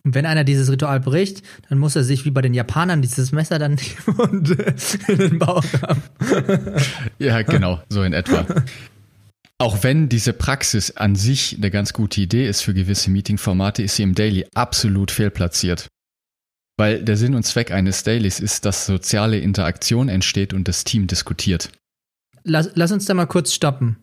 Und 0.04 0.14
wenn 0.14 0.26
einer 0.26 0.44
dieses 0.44 0.72
Ritual 0.72 1.00
bricht, 1.00 1.42
dann 1.68 1.80
muss 1.80 1.96
er 1.96 2.04
sich 2.04 2.26
wie 2.26 2.32
bei 2.32 2.42
den 2.42 2.54
Japanern 2.54 3.02
dieses 3.02 3.32
Messer 3.32 3.58
dann 3.58 3.78
und 4.18 4.52
in 5.08 5.18
den 5.18 5.40
Bauch 5.40 5.64
haben. 5.82 6.02
ja, 7.20 7.42
genau, 7.42 7.82
so 7.90 8.04
in 8.04 8.14
etwa. 8.14 8.46
Auch 9.58 9.84
wenn 9.84 10.10
diese 10.10 10.34
Praxis 10.34 10.92
an 10.92 11.16
sich 11.16 11.56
eine 11.58 11.72
ganz 11.72 11.94
gute 11.94 12.22
Idee 12.22 12.48
ist 12.48 12.62
für 12.62 12.74
gewisse 12.74 13.10
Meeting-Formate, 13.10 13.82
ist 13.82 13.96
sie 13.96 14.04
im 14.04 14.14
Daily 14.14 14.46
absolut 14.54 15.12
fehlplatziert. 15.12 15.88
Weil 16.78 17.04
der 17.04 17.16
Sinn 17.16 17.36
und 17.36 17.44
Zweck 17.44 17.72
eines 17.72 18.04
Dailies 18.04 18.42
ist, 18.42 18.66
dass 18.66 18.86
soziale 18.86 19.40
Interaktion 19.40 20.10
entsteht 20.10 20.54
und 20.54 20.68
das 20.68 20.84
Team 20.84 21.08
diskutiert 21.08 21.70
lass, 22.46 22.72
lass 22.76 22.92
uns 22.92 23.06
da 23.06 23.14
mal 23.14 23.26
kurz 23.26 23.54
stoppen. 23.54 23.98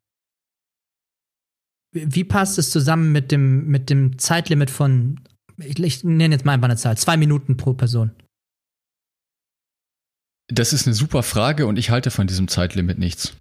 Wie 1.94 2.24
passt 2.24 2.58
es 2.58 2.70
zusammen 2.70 3.12
mit 3.12 3.32
dem, 3.32 3.66
mit 3.66 3.90
dem 3.90 4.18
Zeitlimit 4.18 4.70
von 4.70 5.20
ich, 5.58 5.78
ich 5.78 6.04
nenne 6.04 6.34
jetzt 6.34 6.44
mal 6.44 6.52
einfach 6.52 6.68
eine 6.68 6.76
Zahl, 6.76 6.96
zwei 6.96 7.16
Minuten 7.16 7.56
pro 7.56 7.74
Person. 7.74 8.12
Das 10.48 10.72
ist 10.72 10.86
eine 10.86 10.94
super 10.94 11.22
Frage 11.22 11.66
und 11.66 11.78
ich 11.78 11.90
halte 11.90 12.10
von 12.10 12.26
diesem 12.26 12.48
Zeitlimit 12.48 12.98
nichts. 12.98 13.36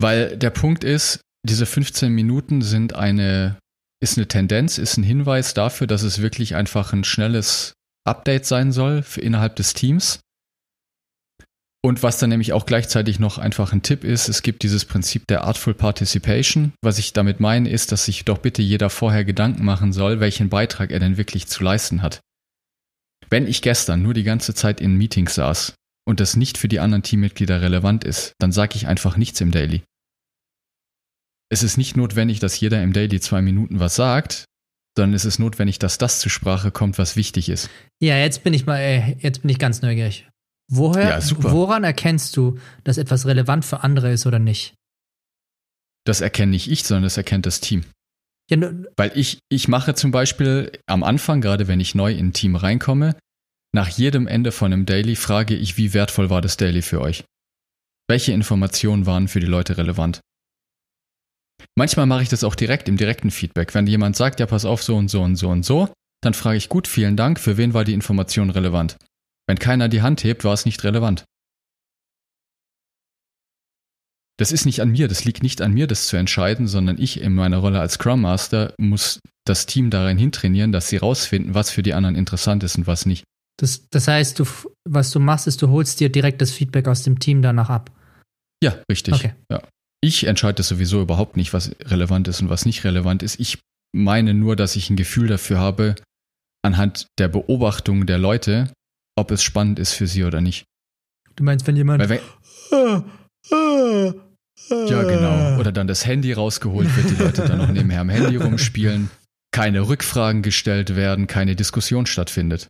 Weil 0.00 0.36
der 0.38 0.50
Punkt 0.50 0.84
ist, 0.84 1.20
diese 1.46 1.66
15 1.66 2.12
Minuten 2.12 2.62
sind 2.62 2.94
eine, 2.94 3.58
ist 4.02 4.16
eine 4.16 4.28
Tendenz, 4.28 4.78
ist 4.78 4.96
ein 4.96 5.02
Hinweis 5.02 5.52
dafür, 5.52 5.86
dass 5.86 6.02
es 6.02 6.22
wirklich 6.22 6.54
einfach 6.54 6.92
ein 6.92 7.04
schnelles 7.04 7.74
Update 8.06 8.46
sein 8.46 8.72
soll 8.72 9.02
für 9.02 9.20
innerhalb 9.20 9.56
des 9.56 9.74
Teams. 9.74 10.20
Und 11.82 12.02
was 12.02 12.18
dann 12.18 12.28
nämlich 12.28 12.52
auch 12.52 12.66
gleichzeitig 12.66 13.18
noch 13.18 13.38
einfach 13.38 13.72
ein 13.72 13.82
Tipp 13.82 14.04
ist, 14.04 14.28
es 14.28 14.42
gibt 14.42 14.62
dieses 14.62 14.84
Prinzip 14.84 15.26
der 15.28 15.44
Artful 15.44 15.72
Participation. 15.72 16.72
Was 16.82 16.98
ich 16.98 17.14
damit 17.14 17.40
meine, 17.40 17.70
ist, 17.70 17.90
dass 17.90 18.04
sich 18.04 18.26
doch 18.26 18.38
bitte 18.38 18.60
jeder 18.60 18.90
vorher 18.90 19.24
Gedanken 19.24 19.64
machen 19.64 19.94
soll, 19.94 20.20
welchen 20.20 20.50
Beitrag 20.50 20.90
er 20.90 21.00
denn 21.00 21.16
wirklich 21.16 21.46
zu 21.46 21.64
leisten 21.64 22.02
hat. 22.02 22.20
Wenn 23.30 23.46
ich 23.46 23.62
gestern 23.62 24.02
nur 24.02 24.12
die 24.12 24.24
ganze 24.24 24.52
Zeit 24.52 24.80
in 24.80 24.96
Meetings 24.96 25.36
saß 25.36 25.74
und 26.06 26.20
das 26.20 26.36
nicht 26.36 26.58
für 26.58 26.68
die 26.68 26.80
anderen 26.80 27.02
Teammitglieder 27.02 27.62
relevant 27.62 28.04
ist, 28.04 28.34
dann 28.38 28.52
sage 28.52 28.76
ich 28.76 28.86
einfach 28.86 29.16
nichts 29.16 29.40
im 29.40 29.50
Daily. 29.50 29.82
Es 31.48 31.62
ist 31.62 31.78
nicht 31.78 31.96
notwendig, 31.96 32.40
dass 32.40 32.60
jeder 32.60 32.82
im 32.82 32.92
Daily 32.92 33.20
zwei 33.20 33.40
Minuten 33.40 33.80
was 33.80 33.94
sagt, 33.96 34.44
sondern 34.96 35.14
es 35.14 35.24
ist 35.24 35.38
notwendig, 35.38 35.78
dass 35.78 35.98
das 35.98 36.20
zur 36.20 36.30
Sprache 36.30 36.70
kommt, 36.70 36.98
was 36.98 37.16
wichtig 37.16 37.48
ist. 37.48 37.70
Ja, 38.00 38.18
jetzt 38.18 38.44
bin 38.44 38.52
ich 38.52 38.66
mal, 38.66 38.78
äh, 38.78 39.16
jetzt 39.20 39.40
bin 39.42 39.48
ich 39.48 39.58
ganz 39.58 39.80
neugierig. 39.80 40.28
Woher, 40.70 41.18
Ja, 41.18 41.30
woran 41.38 41.82
erkennst 41.82 42.36
du, 42.36 42.58
dass 42.84 42.96
etwas 42.96 43.26
relevant 43.26 43.64
für 43.64 43.82
andere 43.82 44.12
ist 44.12 44.24
oder 44.26 44.38
nicht? 44.38 44.74
Das 46.04 46.20
erkenne 46.20 46.52
nicht 46.52 46.70
ich, 46.70 46.84
sondern 46.84 47.02
das 47.02 47.16
erkennt 47.16 47.44
das 47.44 47.60
Team. 47.60 47.84
Ja, 48.50 48.72
Weil 48.96 49.12
ich, 49.16 49.40
ich 49.48 49.68
mache 49.68 49.94
zum 49.94 50.12
Beispiel 50.12 50.72
am 50.86 51.02
Anfang, 51.02 51.40
gerade 51.40 51.68
wenn 51.68 51.80
ich 51.80 51.94
neu 51.94 52.12
in 52.12 52.28
ein 52.28 52.32
Team 52.32 52.56
reinkomme, 52.56 53.16
nach 53.72 53.88
jedem 53.88 54.26
Ende 54.26 54.52
von 54.52 54.72
einem 54.72 54.86
Daily 54.86 55.16
frage 55.16 55.54
ich, 55.54 55.76
wie 55.76 55.92
wertvoll 55.92 56.30
war 56.30 56.40
das 56.40 56.56
Daily 56.56 56.82
für 56.82 57.00
euch? 57.00 57.24
Welche 58.08 58.32
Informationen 58.32 59.06
waren 59.06 59.28
für 59.28 59.40
die 59.40 59.46
Leute 59.46 59.76
relevant? 59.76 60.20
Manchmal 61.76 62.06
mache 62.06 62.22
ich 62.22 62.28
das 62.28 62.42
auch 62.42 62.54
direkt 62.54 62.88
im 62.88 62.96
direkten 62.96 63.30
Feedback. 63.30 63.74
Wenn 63.74 63.86
jemand 63.86 64.16
sagt, 64.16 64.40
ja, 64.40 64.46
pass 64.46 64.64
auf, 64.64 64.82
so 64.82 64.96
und 64.96 65.08
so 65.08 65.22
und 65.22 65.36
so 65.36 65.48
und 65.48 65.64
so, 65.64 65.92
dann 66.20 66.34
frage 66.34 66.58
ich, 66.58 66.68
gut, 66.68 66.88
vielen 66.88 67.16
Dank, 67.16 67.38
für 67.38 67.56
wen 67.56 67.74
war 67.74 67.84
die 67.84 67.94
Information 67.94 68.50
relevant? 68.50 68.96
Wenn 69.50 69.58
keiner 69.58 69.88
die 69.88 70.00
Hand 70.00 70.22
hebt, 70.22 70.44
war 70.44 70.54
es 70.54 70.64
nicht 70.64 70.84
relevant. 70.84 71.24
Das 74.38 74.52
ist 74.52 74.64
nicht 74.64 74.80
an 74.80 74.90
mir, 74.92 75.08
das 75.08 75.24
liegt 75.24 75.42
nicht 75.42 75.60
an 75.60 75.72
mir, 75.72 75.88
das 75.88 76.06
zu 76.06 76.16
entscheiden, 76.16 76.68
sondern 76.68 76.98
ich 77.02 77.20
in 77.20 77.34
meiner 77.34 77.56
Rolle 77.56 77.80
als 77.80 77.94
Scrum 77.94 78.20
Master 78.20 78.72
muss 78.78 79.18
das 79.44 79.66
Team 79.66 79.90
darin 79.90 80.18
hintrainieren, 80.18 80.70
dass 80.70 80.88
sie 80.88 80.98
rausfinden, 80.98 81.52
was 81.52 81.72
für 81.72 81.82
die 81.82 81.94
anderen 81.94 82.14
interessant 82.14 82.62
ist 82.62 82.78
und 82.78 82.86
was 82.86 83.06
nicht. 83.06 83.24
das, 83.56 83.88
das 83.90 84.06
heißt, 84.06 84.38
du, 84.38 84.46
was 84.88 85.10
du 85.10 85.18
machst, 85.18 85.48
ist, 85.48 85.60
du 85.62 85.68
holst 85.68 85.98
dir 85.98 86.12
direkt 86.12 86.40
das 86.40 86.52
Feedback 86.52 86.86
aus 86.86 87.02
dem 87.02 87.18
Team 87.18 87.42
danach 87.42 87.70
ab. 87.70 87.90
Ja, 88.62 88.80
richtig. 88.88 89.14
Okay. 89.14 89.34
Ja. 89.50 89.62
Ich 90.00 90.28
entscheide 90.28 90.62
sowieso 90.62 91.02
überhaupt 91.02 91.36
nicht, 91.36 91.52
was 91.52 91.72
relevant 91.86 92.28
ist 92.28 92.40
und 92.40 92.50
was 92.50 92.66
nicht 92.66 92.84
relevant 92.84 93.24
ist. 93.24 93.40
Ich 93.40 93.58
meine 93.92 94.32
nur, 94.32 94.54
dass 94.54 94.76
ich 94.76 94.90
ein 94.90 94.96
Gefühl 94.96 95.26
dafür 95.26 95.58
habe, 95.58 95.96
anhand 96.62 97.08
der 97.18 97.26
Beobachtung 97.26 98.06
der 98.06 98.18
Leute, 98.18 98.72
ob 99.16 99.30
es 99.30 99.42
spannend 99.42 99.78
ist 99.78 99.92
für 99.92 100.06
sie 100.06 100.24
oder 100.24 100.40
nicht. 100.40 100.64
Du 101.36 101.44
meinst, 101.44 101.66
wenn 101.66 101.76
jemand. 101.76 102.02
Weil 102.02 102.08
wenn, 102.08 102.20
ja, 104.70 105.02
genau. 105.02 105.58
Oder 105.58 105.72
dann 105.72 105.86
das 105.86 106.06
Handy 106.06 106.32
rausgeholt 106.32 106.94
wird, 106.96 107.10
die 107.10 107.22
Leute 107.22 107.46
dann 107.46 107.58
noch 107.58 107.68
nebenher 107.68 108.00
am 108.00 108.08
Handy 108.08 108.36
rumspielen, 108.36 109.10
keine 109.52 109.88
Rückfragen 109.88 110.42
gestellt 110.42 110.94
werden, 110.96 111.26
keine 111.26 111.56
Diskussion 111.56 112.06
stattfindet. 112.06 112.68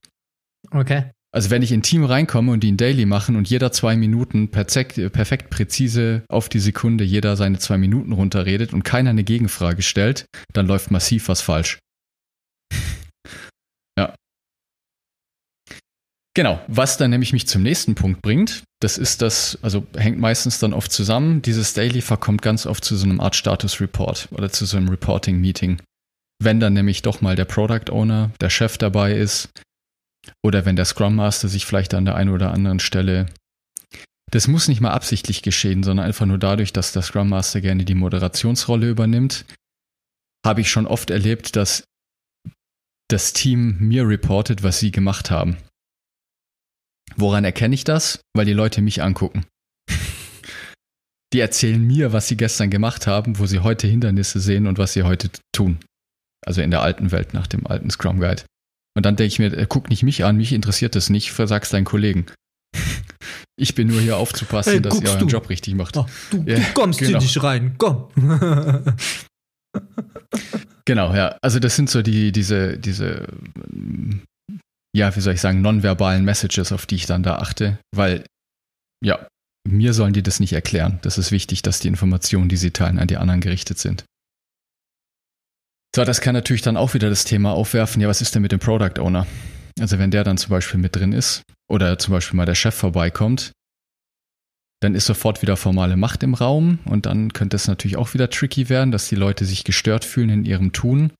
Okay. 0.70 1.10
Also 1.32 1.50
wenn 1.50 1.62
ich 1.62 1.70
in 1.70 1.80
ein 1.80 1.82
Team 1.84 2.04
reinkomme 2.04 2.50
und 2.50 2.60
die 2.60 2.72
ein 2.72 2.76
Daily 2.76 3.06
machen 3.06 3.36
und 3.36 3.48
jeder 3.48 3.70
zwei 3.70 3.96
Minuten 3.96 4.50
perfekt, 4.50 4.94
perfekt 5.12 5.50
präzise 5.50 6.24
auf 6.28 6.48
die 6.48 6.58
Sekunde 6.58 7.04
jeder 7.04 7.36
seine 7.36 7.58
zwei 7.58 7.78
Minuten 7.78 8.12
runterredet 8.12 8.72
und 8.72 8.82
keiner 8.82 9.10
eine 9.10 9.22
Gegenfrage 9.22 9.82
stellt, 9.82 10.26
dann 10.52 10.66
läuft 10.66 10.90
massiv 10.90 11.28
was 11.28 11.40
falsch. 11.40 11.78
ja. 13.98 14.14
Genau, 16.34 16.60
was 16.68 16.96
dann 16.96 17.10
nämlich 17.10 17.32
mich 17.32 17.48
zum 17.48 17.62
nächsten 17.62 17.96
Punkt 17.96 18.22
bringt, 18.22 18.62
das 18.80 18.98
ist 18.98 19.20
das, 19.20 19.58
also 19.62 19.84
hängt 19.96 20.18
meistens 20.18 20.60
dann 20.60 20.72
oft 20.72 20.92
zusammen, 20.92 21.42
dieses 21.42 21.74
Daily 21.74 22.00
verkommt 22.00 22.40
ganz 22.40 22.66
oft 22.66 22.84
zu 22.84 22.96
so 22.96 23.04
einem 23.04 23.20
Art 23.20 23.34
Status 23.34 23.80
Report 23.80 24.28
oder 24.30 24.50
zu 24.50 24.64
so 24.64 24.76
einem 24.76 24.88
Reporting 24.88 25.40
Meeting. 25.40 25.82
Wenn 26.42 26.60
dann 26.60 26.72
nämlich 26.72 27.02
doch 27.02 27.20
mal 27.20 27.36
der 27.36 27.44
Product 27.46 27.90
Owner, 27.90 28.30
der 28.40 28.48
Chef 28.48 28.78
dabei 28.78 29.12
ist, 29.12 29.50
oder 30.42 30.64
wenn 30.64 30.76
der 30.76 30.84
Scrum 30.84 31.16
Master 31.16 31.48
sich 31.48 31.66
vielleicht 31.66 31.94
an 31.94 32.04
der 32.04 32.14
einen 32.14 32.30
oder 32.30 32.52
anderen 32.52 32.80
Stelle. 32.80 33.26
Das 34.30 34.46
muss 34.46 34.68
nicht 34.68 34.80
mal 34.80 34.92
absichtlich 34.92 35.42
geschehen, 35.42 35.82
sondern 35.82 36.06
einfach 36.06 36.26
nur 36.26 36.38
dadurch, 36.38 36.72
dass 36.72 36.92
der 36.92 37.02
Scrum 37.02 37.28
Master 37.28 37.60
gerne 37.60 37.84
die 37.84 37.94
Moderationsrolle 37.94 38.88
übernimmt. 38.88 39.44
Habe 40.46 40.60
ich 40.60 40.70
schon 40.70 40.86
oft 40.86 41.10
erlebt, 41.10 41.56
dass 41.56 41.84
das 43.08 43.32
Team 43.32 43.76
mir 43.80 44.06
reportet, 44.06 44.62
was 44.62 44.78
sie 44.78 44.92
gemacht 44.92 45.30
haben. 45.30 45.56
Woran 47.16 47.44
erkenne 47.44 47.74
ich 47.74 47.84
das? 47.84 48.20
Weil 48.34 48.46
die 48.46 48.52
Leute 48.52 48.80
mich 48.82 49.02
angucken. 49.02 49.46
Die 51.32 51.40
erzählen 51.40 51.84
mir, 51.84 52.12
was 52.12 52.26
sie 52.28 52.36
gestern 52.36 52.70
gemacht 52.70 53.06
haben, 53.06 53.38
wo 53.38 53.46
sie 53.46 53.60
heute 53.60 53.86
Hindernisse 53.86 54.40
sehen 54.40 54.66
und 54.66 54.78
was 54.78 54.94
sie 54.94 55.04
heute 55.04 55.30
tun. 55.52 55.78
Also 56.44 56.60
in 56.60 56.70
der 56.70 56.82
alten 56.82 57.12
Welt 57.12 57.34
nach 57.34 57.46
dem 57.46 57.66
alten 57.66 57.90
Scrum 57.90 58.18
Guide. 58.18 58.42
Und 58.96 59.06
dann 59.06 59.14
denke 59.14 59.28
ich 59.32 59.38
mir, 59.38 59.56
äh, 59.56 59.66
guck 59.68 59.90
nicht 59.90 60.02
mich 60.02 60.24
an, 60.24 60.36
mich 60.36 60.52
interessiert 60.52 60.96
das 60.96 61.10
nicht, 61.10 61.30
versag's 61.30 61.70
deinen 61.70 61.84
Kollegen. 61.84 62.26
Ich 63.56 63.74
bin 63.74 63.88
nur 63.88 64.00
hier 64.00 64.16
aufzupassen, 64.16 64.72
Hey, 64.72 64.80
dass 64.80 65.00
ihr 65.00 65.08
euren 65.08 65.20
du? 65.20 65.26
Job 65.26 65.48
richtig 65.50 65.74
macht. 65.74 65.96
Oh, 65.96 66.06
du, 66.30 66.42
Ja, 66.46 66.56
du 66.56 66.64
kommst 66.74 66.98
genau. 66.98 67.10
hier 67.10 67.18
nicht 67.18 67.42
rein, 67.42 67.74
komm. 67.78 68.08
Genau, 70.86 71.14
ja. 71.14 71.36
Also 71.42 71.58
das 71.60 71.76
sind 71.76 71.90
so 71.90 72.02
die, 72.02 72.32
diese, 72.32 72.78
diese, 72.78 73.28
ja, 74.94 75.14
wie 75.14 75.20
soll 75.20 75.34
ich 75.34 75.40
sagen, 75.40 75.60
nonverbalen 75.60 76.24
Messages, 76.24 76.72
auf 76.72 76.86
die 76.86 76.96
ich 76.96 77.06
dann 77.06 77.22
da 77.22 77.36
achte, 77.36 77.78
weil, 77.94 78.24
ja, 79.04 79.26
mir 79.68 79.92
sollen 79.92 80.12
die 80.12 80.22
das 80.22 80.40
nicht 80.40 80.52
erklären. 80.52 80.98
Das 81.02 81.18
ist 81.18 81.32
wichtig, 81.32 81.62
dass 81.62 81.80
die 81.80 81.88
Informationen, 81.88 82.48
die 82.48 82.56
sie 82.56 82.70
teilen, 82.70 82.98
an 82.98 83.08
die 83.08 83.18
anderen 83.18 83.40
gerichtet 83.40 83.78
sind. 83.78 84.04
So, 85.94 86.04
das 86.04 86.20
kann 86.20 86.34
natürlich 86.34 86.62
dann 86.62 86.76
auch 86.76 86.94
wieder 86.94 87.08
das 87.08 87.24
Thema 87.24 87.52
aufwerfen, 87.52 88.00
ja, 88.00 88.08
was 88.08 88.20
ist 88.20 88.34
denn 88.34 88.42
mit 88.42 88.52
dem 88.52 88.60
Product 88.60 89.00
Owner? 89.00 89.26
Also 89.80 89.98
wenn 89.98 90.10
der 90.10 90.24
dann 90.24 90.38
zum 90.38 90.50
Beispiel 90.50 90.80
mit 90.80 90.94
drin 90.94 91.12
ist 91.12 91.42
oder 91.68 91.98
zum 91.98 92.12
Beispiel 92.12 92.36
mal 92.36 92.46
der 92.46 92.54
Chef 92.54 92.74
vorbeikommt, 92.74 93.52
dann 94.80 94.94
ist 94.94 95.06
sofort 95.06 95.42
wieder 95.42 95.56
formale 95.56 95.96
Macht 95.96 96.22
im 96.22 96.34
Raum 96.34 96.78
und 96.84 97.06
dann 97.06 97.32
könnte 97.32 97.56
es 97.56 97.68
natürlich 97.68 97.96
auch 97.96 98.14
wieder 98.14 98.30
tricky 98.30 98.68
werden, 98.68 98.92
dass 98.92 99.08
die 99.08 99.16
Leute 99.16 99.44
sich 99.44 99.64
gestört 99.64 100.04
fühlen 100.04 100.30
in 100.30 100.44
ihrem 100.44 100.72
Tun. 100.72 101.12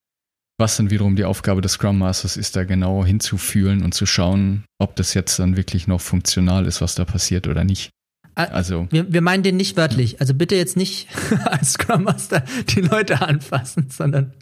Was 0.61 0.77
dann 0.77 0.91
wiederum 0.91 1.17
die 1.17 1.25
Aufgabe 1.25 1.63
des 1.63 1.73
Scrum 1.73 1.97
Masters 1.99 2.37
ist, 2.37 2.55
da 2.55 2.65
genau 2.65 3.03
hinzufühlen 3.03 3.83
und 3.83 3.95
zu 3.95 4.05
schauen, 4.05 4.65
ob 4.79 4.95
das 4.95 5.15
jetzt 5.15 5.39
dann 5.39 5.57
wirklich 5.57 5.87
noch 5.87 6.03
funktional 6.03 6.67
ist, 6.67 6.83
was 6.83 6.95
da 6.95 7.07
passiert 7.07 7.49
oder 7.49 7.65
nicht. 7.65 7.89
Ah, 8.35 8.45
Also, 8.45 8.87
Wir, 8.91 9.11
wir 9.11 9.23
meinen 9.23 9.43
den 9.43 9.57
nicht 9.57 9.79
wörtlich. 9.79 10.21
Also 10.21 10.35
bitte 10.35 10.57
jetzt 10.57 10.77
nicht 10.77 11.09
als 11.47 11.73
Scrum 11.73 12.05
Master 12.05 12.45
die 12.69 12.83
Leute 12.83 13.23
anfassen, 13.23 13.89
sondern 13.89 14.35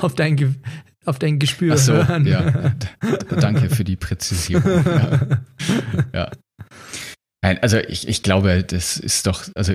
auf 0.00 0.14
dein, 0.14 0.36
Ge 0.36 0.54
auf 1.04 1.18
dein 1.18 1.38
Gespür 1.38 1.74
ach 1.74 1.78
so, 1.78 1.92
hören. 1.92 2.26
ja, 2.26 2.72
danke 3.28 3.68
für 3.68 3.84
die 3.84 3.96
Präzisierung. 3.96 4.82
Ja. 4.86 5.20
ja. 6.14 6.30
Nein, 7.42 7.58
also 7.60 7.76
ich, 7.76 8.08
ich 8.08 8.22
glaube, 8.22 8.64
das 8.64 8.96
ist 8.96 9.26
doch, 9.26 9.44
also 9.54 9.74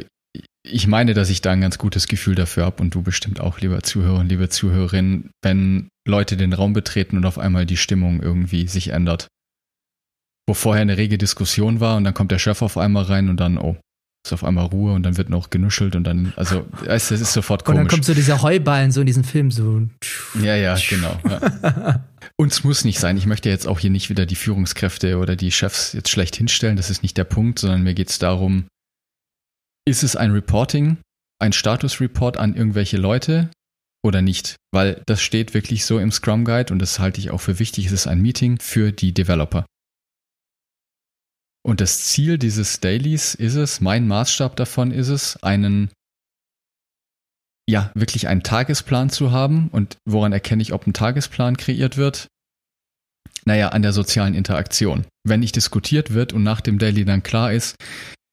ich 0.64 0.88
meine, 0.88 1.14
dass 1.14 1.30
ich 1.30 1.42
da 1.42 1.52
ein 1.52 1.62
ganz 1.62 1.78
gutes 1.78 2.08
Gefühl 2.08 2.36
dafür 2.36 2.66
habe 2.66 2.82
und 2.82 2.94
du 2.94 3.02
bestimmt 3.02 3.40
auch, 3.40 3.60
lieber 3.60 3.82
Zuhörer 3.82 4.20
und 4.20 4.30
liebe 4.30 4.50
Zuhörerin, 4.50 5.30
wenn 5.42 5.90
Leute 6.08 6.38
den 6.38 6.54
Raum 6.54 6.74
betreten 6.74 7.18
und 7.18 7.26
auf 7.26 7.40
einmal 7.40 7.66
die 7.66 7.78
Stimmung 7.78 8.22
irgendwie 8.22 8.68
sich 8.68 8.90
ändert. 8.90 9.28
Wo 10.48 10.54
vorher 10.54 10.82
eine 10.82 10.98
rege 10.98 11.18
Diskussion 11.18 11.80
war 11.80 11.98
und 11.98 12.04
dann 12.04 12.14
kommt 12.14 12.32
der 12.32 12.40
Chef 12.40 12.62
auf 12.62 12.78
einmal 12.78 13.04
rein 13.04 13.30
und 13.30 13.38
dann, 13.38 13.58
oh, 13.58 13.78
ist 14.26 14.34
auf 14.34 14.44
einmal 14.44 14.66
Ruhe 14.66 14.94
und 14.94 15.04
dann 15.04 15.16
wird 15.16 15.30
noch 15.30 15.50
genuschelt 15.50 15.96
und 15.96 16.04
dann, 16.04 16.34
also, 16.36 16.66
das 16.84 17.12
ist 17.12 17.32
sofort 17.32 17.62
Und 17.62 17.66
komisch. 17.66 17.80
dann 17.80 17.88
kommt 17.88 18.06
so 18.06 18.14
dieser 18.14 18.42
Heuballen 18.42 18.92
so 18.92 19.00
in 19.00 19.08
diesem 19.08 19.24
Film 19.24 19.52
so. 19.52 19.88
Ja, 20.42 20.56
ja, 20.56 20.78
genau. 20.90 21.18
Ja. 21.28 22.06
Uns 22.36 22.64
muss 22.64 22.84
nicht 22.84 23.00
sein. 23.00 23.16
Ich 23.16 23.26
möchte 23.26 23.50
jetzt 23.50 23.68
auch 23.68 23.80
hier 23.80 23.90
nicht 23.92 24.10
wieder 24.10 24.26
die 24.26 24.36
Führungskräfte 24.36 25.18
oder 25.18 25.36
die 25.36 25.52
Chefs 25.52 25.94
jetzt 25.94 26.10
schlecht 26.10 26.36
hinstellen. 26.36 26.76
Das 26.76 26.90
ist 26.90 27.02
nicht 27.02 27.18
der 27.18 27.24
Punkt, 27.24 27.60
sondern 27.60 27.82
mir 27.84 27.94
geht 27.94 28.10
es 28.10 28.20
darum, 28.20 28.66
ist 29.90 30.04
es 30.04 30.16
ein 30.16 30.32
Reporting, 30.32 30.98
ein 31.40 31.52
Statusreport 31.52 32.38
an 32.38 32.56
irgendwelche 32.56 32.98
Leute 32.98 33.50
oder 34.04 34.22
nicht? 34.22 34.56
Weil 34.72 35.02
das 35.08 35.22
steht 35.22 35.54
wirklich 35.54 35.86
so 35.86 36.00
im 36.00 36.12
Scrum 36.12 36.46
Guide 36.46 36.72
und 36.72 36.80
das 36.80 37.00
halte 37.00 37.20
ich 37.20 37.32
auch 37.32 37.42
für 37.42 37.60
wichtig. 37.60 37.88
Es 37.88 37.92
ist 37.92 38.08
ein 38.08 38.22
Meeting 38.22 38.60
für 38.60 38.92
die 38.92 39.14
Developer. 39.14 39.66
Und 41.66 41.82
das 41.82 42.04
Ziel 42.06 42.38
dieses 42.38 42.80
Dailies 42.80 43.36
ist 43.36 43.56
es, 43.56 43.82
mein 43.82 44.08
Maßstab 44.08 44.56
davon 44.56 44.92
ist 44.92 45.10
es, 45.10 45.42
einen 45.44 45.92
ja, 47.70 47.92
wirklich 47.94 48.28
einen 48.28 48.42
Tagesplan 48.42 49.10
zu 49.10 49.32
haben. 49.32 49.70
Und 49.70 49.98
woran 50.06 50.34
erkenne 50.34 50.62
ich, 50.62 50.74
ob 50.74 50.88
ein 50.88 50.94
Tagesplan 50.94 51.58
kreiert 51.58 51.98
wird? 51.98 52.28
Naja, 53.46 53.70
an 53.70 53.84
der 53.84 53.94
sozialen 53.94 54.34
Interaktion. 54.34 55.06
Wenn 55.24 55.40
nicht 55.40 55.56
diskutiert 55.56 56.14
wird 56.14 56.34
und 56.34 56.44
nach 56.44 56.62
dem 56.62 56.80
Daily 56.80 57.06
dann 57.06 57.24
klar 57.24 57.54
ist, 57.54 57.76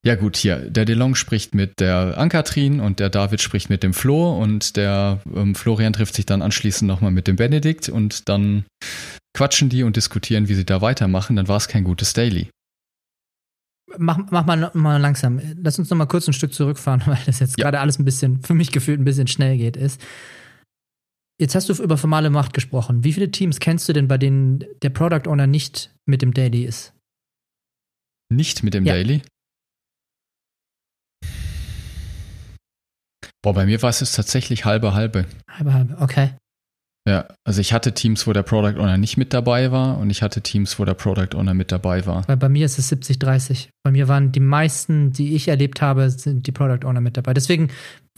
ja 0.07 0.15
gut, 0.15 0.37
hier, 0.37 0.71
der 0.71 0.85
DeLong 0.85 1.17
spricht 1.17 1.53
mit 1.53 1.81
der 1.81 2.17
Ankatrin 2.17 2.79
und 2.79 3.01
der 3.01 3.11
David 3.11 3.41
spricht 3.41 3.71
mit 3.71 3.83
dem 3.83 3.93
Flo 3.93 4.41
und 4.41 4.77
der 4.77 5.21
ähm, 5.35 5.57
Florian 5.57 5.93
trifft 5.93 6.15
sich 6.15 6.25
dann 6.25 6.43
anschließend 6.43 6.87
nochmal 6.87 7.11
mit 7.11 7.27
dem 7.27 7.35
Benedikt 7.35 7.89
und 7.89 8.29
dann 8.29 8.67
quatschen 9.35 9.69
die 9.69 9.83
und 9.83 9.97
diskutieren, 9.97 10.49
wie 10.49 10.55
sie 10.55 10.65
da 10.65 10.81
weitermachen, 10.81 11.35
dann 11.35 11.49
war 11.49 11.57
es 11.57 11.67
kein 11.67 11.83
gutes 11.83 12.13
Daily. 12.13 12.49
Mach, 13.99 14.19
mach 14.31 14.47
mal, 14.47 14.71
mal 14.75 14.99
langsam. 14.99 15.41
Lass 15.61 15.77
uns 15.81 15.91
noch 15.91 15.97
mal 15.97 16.07
kurz 16.07 16.29
ein 16.29 16.35
Stück 16.35 16.55
zurückfahren, 16.55 17.03
weil 17.07 17.19
das 17.27 17.41
jetzt 17.41 17.59
ja. 17.59 17.65
gerade 17.65 17.81
alles 17.81 17.99
ein 17.99 18.05
bisschen, 18.05 18.43
für 18.43 18.55
mich 18.55 18.71
gefühlt 18.71 19.01
ein 19.01 19.05
bisschen 19.05 19.27
schnell 19.27 19.57
geht, 19.59 19.77
ist. 19.77 20.01
Jetzt 21.41 21.57
hast 21.57 21.69
du 21.69 21.83
über 21.83 21.97
formale 21.97 22.31
Macht 22.31 22.55
gesprochen. 22.55 23.03
Wie 23.03 23.13
viele 23.13 23.33
Teams 23.33 23.59
kennst 23.59 23.89
du 23.89 23.93
denn, 23.93 24.07
bei 24.07 24.19
denen 24.19 24.65
der 24.83 24.91
Product 24.91 25.29
Owner 25.29 25.49
nicht 25.49 25.93
mit 26.07 26.23
dem 26.23 26.33
Daily 26.33 26.65
ist? 26.65 26.95
Nicht 28.33 28.63
mit 28.63 28.73
dem 28.73 28.87
ja. 28.87 28.93
Daily? 28.93 29.23
Boah, 33.47 33.55
bei 33.55 33.65
mir 33.65 33.81
war 33.81 33.91
es 33.91 34.01
tatsächlich 34.11 34.65
halbe 34.65 34.93
halbe. 34.93 35.25
Halbe 35.49 35.73
halbe, 35.73 35.97
okay. 36.01 36.31
Ja, 37.09 37.29
also 37.45 37.61
ich 37.61 37.73
hatte 37.73 37.95
Teams, 37.95 38.27
wo 38.27 38.33
der 38.33 38.43
Product 38.43 38.81
Owner 38.81 38.99
nicht 38.99 39.17
mit 39.19 39.33
dabei 39.33 39.71
war 39.71 39.99
und 39.99 40.11
ich 40.11 40.21
hatte 40.21 40.41
Teams, 40.41 40.81
wo 40.81 40.85
der 40.85 40.95
Product 40.95 41.37
Owner 41.37 41.55
mit 41.55 41.71
dabei 41.71 42.05
war. 42.07 42.27
Weil 42.27 42.39
bei 42.39 42.49
mir 42.49 42.67
ist 42.67 42.77
es 42.77 42.91
70-30. 42.91 43.69
Bei 43.85 43.93
mir 43.93 44.09
waren 44.09 44.33
die 44.33 44.41
meisten, 44.41 45.13
die 45.13 45.37
ich 45.37 45.47
erlebt 45.47 45.81
habe, 45.81 46.11
sind 46.11 46.49
die 46.49 46.51
Product 46.51 46.85
Owner 46.85 47.01
mit 47.01 47.17
dabei. 47.17 47.35
Deswegen 47.35 47.69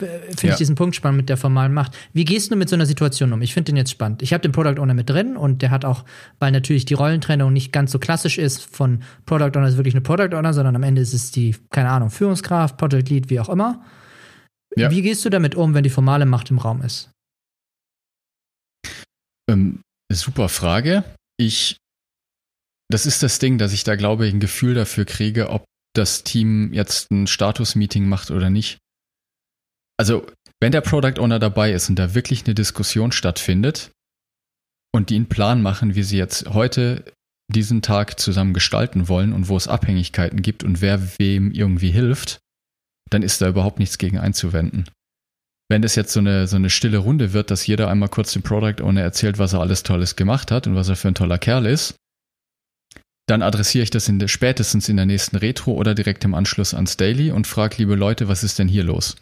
äh, 0.00 0.06
finde 0.28 0.46
ja. 0.46 0.52
ich 0.52 0.56
diesen 0.56 0.76
Punkt 0.76 0.96
spannend 0.96 1.18
mit 1.18 1.28
der 1.28 1.36
formalen 1.36 1.74
Macht. 1.74 1.94
Wie 2.14 2.24
gehst 2.24 2.50
du 2.50 2.56
mit 2.56 2.70
so 2.70 2.76
einer 2.76 2.86
Situation 2.86 3.30
um? 3.34 3.42
Ich 3.42 3.52
finde 3.52 3.72
den 3.72 3.76
jetzt 3.76 3.90
spannend. 3.90 4.22
Ich 4.22 4.32
habe 4.32 4.40
den 4.40 4.52
Product 4.52 4.80
Owner 4.80 4.94
mit 4.94 5.10
drin 5.10 5.36
und 5.36 5.60
der 5.60 5.70
hat 5.70 5.84
auch, 5.84 6.06
weil 6.38 6.52
natürlich 6.52 6.86
die 6.86 6.94
Rollentrennung 6.94 7.52
nicht 7.52 7.70
ganz 7.70 7.92
so 7.92 7.98
klassisch 7.98 8.38
ist, 8.38 8.64
von 8.64 9.02
Product 9.26 9.58
Owner 9.58 9.68
ist 9.68 9.76
wirklich 9.76 9.94
eine 9.94 10.00
Product 10.00 10.34
Owner, 10.34 10.54
sondern 10.54 10.74
am 10.74 10.84
Ende 10.84 11.02
ist 11.02 11.12
es 11.12 11.30
die, 11.32 11.54
keine 11.68 11.90
Ahnung, 11.90 12.08
Führungskraft, 12.08 12.78
Project 12.78 13.10
Lead, 13.10 13.28
wie 13.28 13.40
auch 13.40 13.50
immer. 13.50 13.82
Ja. 14.76 14.90
Wie 14.90 15.02
gehst 15.02 15.24
du 15.24 15.30
damit 15.30 15.54
um, 15.54 15.74
wenn 15.74 15.82
die 15.82 15.90
formale 15.90 16.26
Macht 16.26 16.50
im 16.50 16.58
Raum 16.58 16.82
ist? 16.82 17.10
Ähm, 19.48 19.82
super 20.12 20.48
Frage. 20.48 21.04
Ich, 21.38 21.78
das 22.90 23.06
ist 23.06 23.22
das 23.22 23.38
Ding, 23.38 23.58
dass 23.58 23.72
ich 23.72 23.84
da 23.84 23.96
glaube 23.96 24.26
ich 24.26 24.34
ein 24.34 24.40
Gefühl 24.40 24.74
dafür 24.74 25.04
kriege, 25.04 25.50
ob 25.50 25.64
das 25.94 26.22
Team 26.22 26.72
jetzt 26.72 27.10
ein 27.10 27.26
Status-Meeting 27.26 28.08
macht 28.08 28.30
oder 28.30 28.50
nicht. 28.50 28.78
Also, 29.98 30.26
wenn 30.60 30.72
der 30.72 30.80
Product 30.80 31.18
Owner 31.18 31.38
dabei 31.38 31.72
ist 31.72 31.88
und 31.88 31.98
da 31.98 32.14
wirklich 32.14 32.44
eine 32.44 32.54
Diskussion 32.54 33.10
stattfindet 33.10 33.90
und 34.92 35.10
die 35.10 35.16
einen 35.16 35.28
Plan 35.28 35.62
machen, 35.62 35.94
wie 35.94 36.02
sie 36.02 36.18
jetzt 36.18 36.48
heute 36.50 37.04
diesen 37.50 37.82
Tag 37.82 38.20
zusammen 38.20 38.54
gestalten 38.54 39.08
wollen 39.08 39.32
und 39.32 39.48
wo 39.48 39.56
es 39.56 39.68
Abhängigkeiten 39.68 40.42
gibt 40.42 40.62
und 40.62 40.80
wer 40.80 41.18
wem 41.18 41.50
irgendwie 41.50 41.90
hilft, 41.90 42.40
dann 43.10 43.22
ist 43.22 43.40
da 43.40 43.48
überhaupt 43.48 43.78
nichts 43.78 43.98
gegen 43.98 44.18
einzuwenden. 44.18 44.84
Wenn 45.70 45.82
das 45.82 45.96
jetzt 45.96 46.12
so 46.12 46.20
eine, 46.20 46.46
so 46.46 46.56
eine 46.56 46.70
stille 46.70 46.98
Runde 46.98 47.32
wird, 47.32 47.50
dass 47.50 47.66
jeder 47.66 47.88
einmal 47.88 48.08
kurz 48.08 48.32
dem 48.32 48.42
Product 48.42 48.82
Owner 48.82 49.02
erzählt, 49.02 49.38
was 49.38 49.52
er 49.52 49.60
alles 49.60 49.82
Tolles 49.82 50.16
gemacht 50.16 50.50
hat 50.50 50.66
und 50.66 50.74
was 50.74 50.88
er 50.88 50.96
für 50.96 51.08
ein 51.08 51.14
toller 51.14 51.38
Kerl 51.38 51.66
ist, 51.66 51.94
dann 53.26 53.42
adressiere 53.42 53.82
ich 53.82 53.90
das 53.90 54.08
in 54.08 54.18
der, 54.18 54.28
spätestens 54.28 54.88
in 54.88 54.96
der 54.96 55.04
nächsten 55.04 55.36
Retro 55.36 55.72
oder 55.72 55.94
direkt 55.94 56.24
im 56.24 56.34
Anschluss 56.34 56.72
ans 56.72 56.96
Daily 56.96 57.30
und 57.30 57.46
frage, 57.46 57.76
liebe 57.78 57.94
Leute, 57.94 58.28
was 58.28 58.42
ist 58.42 58.58
denn 58.58 58.68
hier 58.68 58.84
los? 58.84 59.16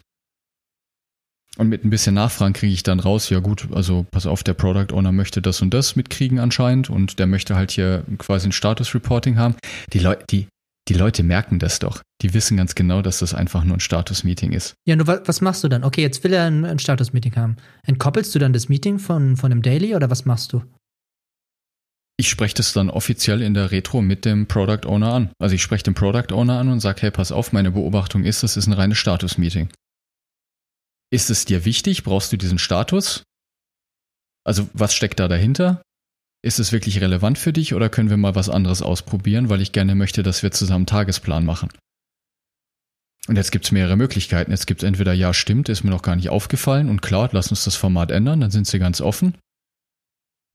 Und 1.57 1.69
mit 1.69 1.83
ein 1.83 1.89
bisschen 1.89 2.15
Nachfragen 2.15 2.53
kriege 2.53 2.73
ich 2.73 2.83
dann 2.83 2.99
raus, 2.99 3.29
ja 3.29 3.39
gut, 3.39 3.67
also 3.73 4.05
pass 4.11 4.27
auf, 4.27 4.43
der 4.43 4.53
Product 4.53 4.93
Owner 4.93 5.11
möchte 5.11 5.41
das 5.41 5.61
und 5.61 5.73
das 5.73 5.95
mitkriegen 5.95 6.39
anscheinend 6.39 6.89
und 6.89 7.19
der 7.19 7.27
möchte 7.27 7.55
halt 7.55 7.71
hier 7.71 8.03
quasi 8.19 8.47
ein 8.47 8.51
Status 8.51 8.93
Reporting 8.93 9.37
haben. 9.37 9.55
Die 9.91 9.99
Leute, 9.99 10.23
die, 10.29 10.47
die 10.87 10.93
Leute 10.93 11.23
merken 11.23 11.59
das 11.59 11.79
doch. 11.79 12.01
Die 12.21 12.33
wissen 12.33 12.57
ganz 12.57 12.75
genau, 12.75 13.01
dass 13.01 13.19
das 13.19 13.33
einfach 13.33 13.63
nur 13.63 13.77
ein 13.77 13.81
Status-Meeting 13.81 14.53
ist. 14.53 14.75
Ja, 14.85 14.95
nur 14.95 15.07
was 15.07 15.41
machst 15.41 15.63
du 15.63 15.67
dann? 15.67 15.83
Okay, 15.83 16.01
jetzt 16.01 16.23
will 16.23 16.33
er 16.33 16.45
ein, 16.45 16.65
ein 16.65 16.79
Status-Meeting 16.79 17.35
haben. 17.35 17.57
Entkoppelst 17.83 18.33
du 18.33 18.39
dann 18.39 18.53
das 18.53 18.69
Meeting 18.69 18.99
von, 18.99 19.37
von 19.37 19.49
dem 19.49 19.61
Daily 19.61 19.95
oder 19.95 20.09
was 20.09 20.25
machst 20.25 20.53
du? 20.53 20.63
Ich 22.19 22.29
spreche 22.29 22.55
das 22.55 22.73
dann 22.73 22.89
offiziell 22.89 23.43
in 23.43 23.53
der 23.53 23.71
Retro 23.71 24.01
mit 24.01 24.25
dem 24.25 24.47
Product 24.47 24.87
Owner 24.87 25.13
an. 25.13 25.29
Also 25.37 25.53
ich 25.53 25.61
spreche 25.61 25.83
den 25.83 25.93
Product 25.93 26.33
Owner 26.33 26.59
an 26.59 26.69
und 26.69 26.79
sage, 26.79 27.01
hey, 27.01 27.11
pass 27.11 27.31
auf, 27.31 27.53
meine 27.53 27.71
Beobachtung 27.71 28.23
ist, 28.23 28.41
das 28.41 28.57
ist 28.57 28.65
ein 28.65 28.73
reines 28.73 28.97
Status-Meeting. 28.97 29.69
Ist 31.11 31.29
es 31.29 31.45
dir 31.45 31.63
wichtig? 31.63 32.03
Brauchst 32.03 32.31
du 32.31 32.37
diesen 32.37 32.57
Status? 32.57 33.23
Also 34.43 34.67
was 34.73 34.95
steckt 34.95 35.19
da 35.19 35.27
dahinter? 35.27 35.81
Ist 36.43 36.59
es 36.59 36.71
wirklich 36.71 37.01
relevant 37.01 37.37
für 37.37 37.53
dich 37.53 37.73
oder 37.73 37.89
können 37.89 38.09
wir 38.09 38.17
mal 38.17 38.35
was 38.35 38.49
anderes 38.49 38.81
ausprobieren, 38.81 39.49
weil 39.49 39.61
ich 39.61 39.71
gerne 39.71 39.95
möchte, 39.95 40.23
dass 40.23 40.43
wir 40.43 40.51
zusammen 40.51 40.85
Tagesplan 40.85 41.45
machen? 41.45 41.69
Und 43.27 43.35
jetzt 43.35 43.51
gibt 43.51 43.65
es 43.65 43.71
mehrere 43.71 43.97
Möglichkeiten. 43.97 44.51
Jetzt 44.51 44.67
gibt 44.67 44.83
es 44.83 44.87
entweder 44.87 45.11
ja, 45.13 45.33
stimmt, 45.33 45.67
ist 45.67 45.83
mir 45.83 45.89
noch 45.89 46.01
gar 46.01 46.15
nicht 46.15 46.29
aufgefallen 46.29 46.89
und 46.89 47.01
klar, 47.01 47.29
lass 47.33 47.49
uns 47.49 47.65
das 47.65 47.75
Format 47.75 48.11
ändern, 48.11 48.39
dann 48.39 48.51
sind 48.51 48.67
sie 48.67 48.79
ganz 48.79 49.01
offen. 49.01 49.37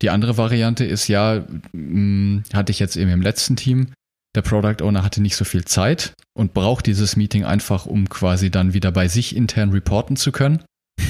Die 0.00 0.10
andere 0.10 0.36
Variante 0.36 0.84
ist 0.84 1.08
ja, 1.08 1.46
hm, 1.72 2.44
hatte 2.52 2.72
ich 2.72 2.78
jetzt 2.78 2.96
eben 2.96 3.10
im 3.10 3.22
letzten 3.22 3.56
Team, 3.56 3.92
der 4.34 4.42
Product 4.42 4.82
Owner 4.82 5.04
hatte 5.04 5.20
nicht 5.20 5.36
so 5.36 5.44
viel 5.44 5.64
Zeit 5.64 6.14
und 6.34 6.54
braucht 6.54 6.86
dieses 6.86 7.16
Meeting 7.16 7.44
einfach, 7.44 7.84
um 7.84 8.08
quasi 8.08 8.50
dann 8.50 8.72
wieder 8.72 8.90
bei 8.90 9.06
sich 9.06 9.36
intern 9.36 9.70
reporten 9.70 10.16
zu 10.16 10.32
können. 10.32 10.64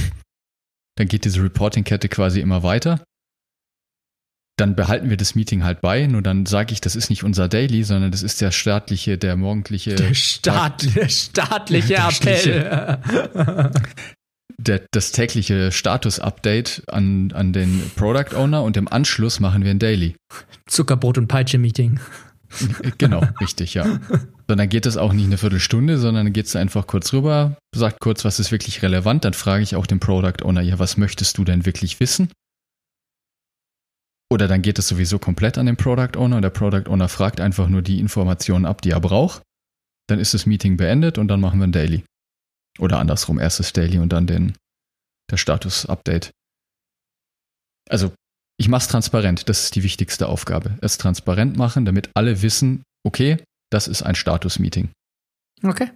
Dann 0.97 1.09
geht 1.09 1.25
diese 1.25 1.43
Reporting-Kette 1.43 2.09
quasi 2.09 2.41
immer 2.41 2.65
weiter 2.65 3.03
dann 4.57 4.77
behalten 4.77 5.11
wir 5.11 5.17
das 5.17 5.35
Meeting 5.35 5.65
halt 5.65 5.81
bei. 5.81 6.07
Nur 6.07 6.23
dann 6.23 6.47
sage 6.47 6.73
ich, 6.73 6.81
das 6.81 6.95
ist 6.95 7.11
nicht 7.11 7.25
unser 7.25 7.49
Daily, 7.49 7.85
sondern 7.85 8.11
das 8.11 8.23
ist 8.23 8.41
der 8.41 8.51
staatliche, 8.51 9.19
der 9.19 9.37
morgendliche. 9.37 9.95
Der, 9.95 10.15
Staat, 10.15 10.95
der 10.95 11.09
staatliche 11.09 11.95
Appell. 11.97 13.71
Der, 14.59 14.83
das 14.93 15.13
tägliche 15.13 15.73
Status-Update 15.73 16.85
an, 16.87 17.33
an 17.33 17.53
den 17.53 17.83
Product 17.97 18.37
Owner 18.37 18.63
und 18.63 18.77
im 18.77 18.87
Anschluss 18.87 19.41
machen 19.41 19.65
wir 19.65 19.71
ein 19.71 19.79
Daily. 19.79 20.15
Zuckerbrot- 20.69 21.19
und 21.19 21.27
Peitsche-Meeting. 21.27 21.99
Genau, 22.99 23.23
richtig, 23.41 23.75
ja. 23.75 23.99
Sondern 24.47 24.69
geht 24.69 24.87
es 24.87 24.99
auch 24.99 25.15
nicht 25.15 25.25
eine 25.25 25.39
Viertelstunde, 25.39 25.99
sondern 25.99 26.27
dann 26.27 26.33
geht 26.33 26.47
es 26.47 26.55
einfach 26.55 26.87
kurz 26.87 27.13
rüber, 27.13 27.57
sagt 27.75 28.01
kurz, 28.01 28.25
was 28.25 28.39
ist 28.39 28.53
wirklich 28.53 28.83
relevant. 28.83 29.25
Dann 29.25 29.33
frage 29.33 29.63
ich 29.63 29.75
auch 29.75 29.87
den 29.87 30.01
Product 30.01 30.45
Owner, 30.45 30.61
ja, 30.61 30.79
was 30.79 30.99
möchtest 30.99 31.39
du 31.39 31.45
denn 31.45 31.65
wirklich 31.65 31.99
wissen? 31.99 32.29
Oder 34.33 34.49
dann 34.49 34.63
geht 34.63 34.79
es 34.79 34.89
sowieso 34.89 35.19
komplett 35.19 35.59
an 35.59 35.67
den 35.67 35.77
Product 35.77 36.17
Owner 36.17 36.37
und 36.37 36.43
der 36.43 36.49
Product 36.49 36.89
Owner 36.89 37.11
fragt 37.11 37.39
einfach 37.39 37.69
nur 37.69 37.83
die 37.83 38.01
Informationen 38.01 38.65
ab, 38.65 38.81
die 38.81 38.93
er 38.93 39.01
braucht. 39.01 39.43
Dann 40.09 40.19
ist 40.19 40.33
das 40.33 40.47
Meeting 40.47 40.79
beendet 40.79 41.19
und 41.19 41.29
dann 41.29 41.39
machen 41.39 41.59
wir 41.59 41.67
ein 41.67 41.73
Daily. 41.73 42.03
Oder 42.79 42.99
andersrum, 42.99 43.39
erstes 43.39 43.75
Daily 43.75 43.99
und 43.99 44.11
dann 44.11 44.27
den, 44.27 44.57
der 45.31 45.37
Status-Update. 45.37 46.31
Also, 47.91 48.15
ich 48.59 48.69
mache 48.69 48.81
es 48.81 48.89
transparent. 48.89 49.51
Das 49.51 49.65
ist 49.65 49.75
die 49.75 49.83
wichtigste 49.83 50.27
Aufgabe. 50.29 50.79
Es 50.81 50.97
transparent 50.97 51.59
machen, 51.59 51.85
damit 51.85 52.09
alle 52.15 52.41
wissen, 52.41 52.85
okay, 53.07 53.37
das 53.71 53.87
ist 53.87 54.01
ein 54.01 54.15
Status-Meeting. 54.15 54.89
Okay. 55.63 55.91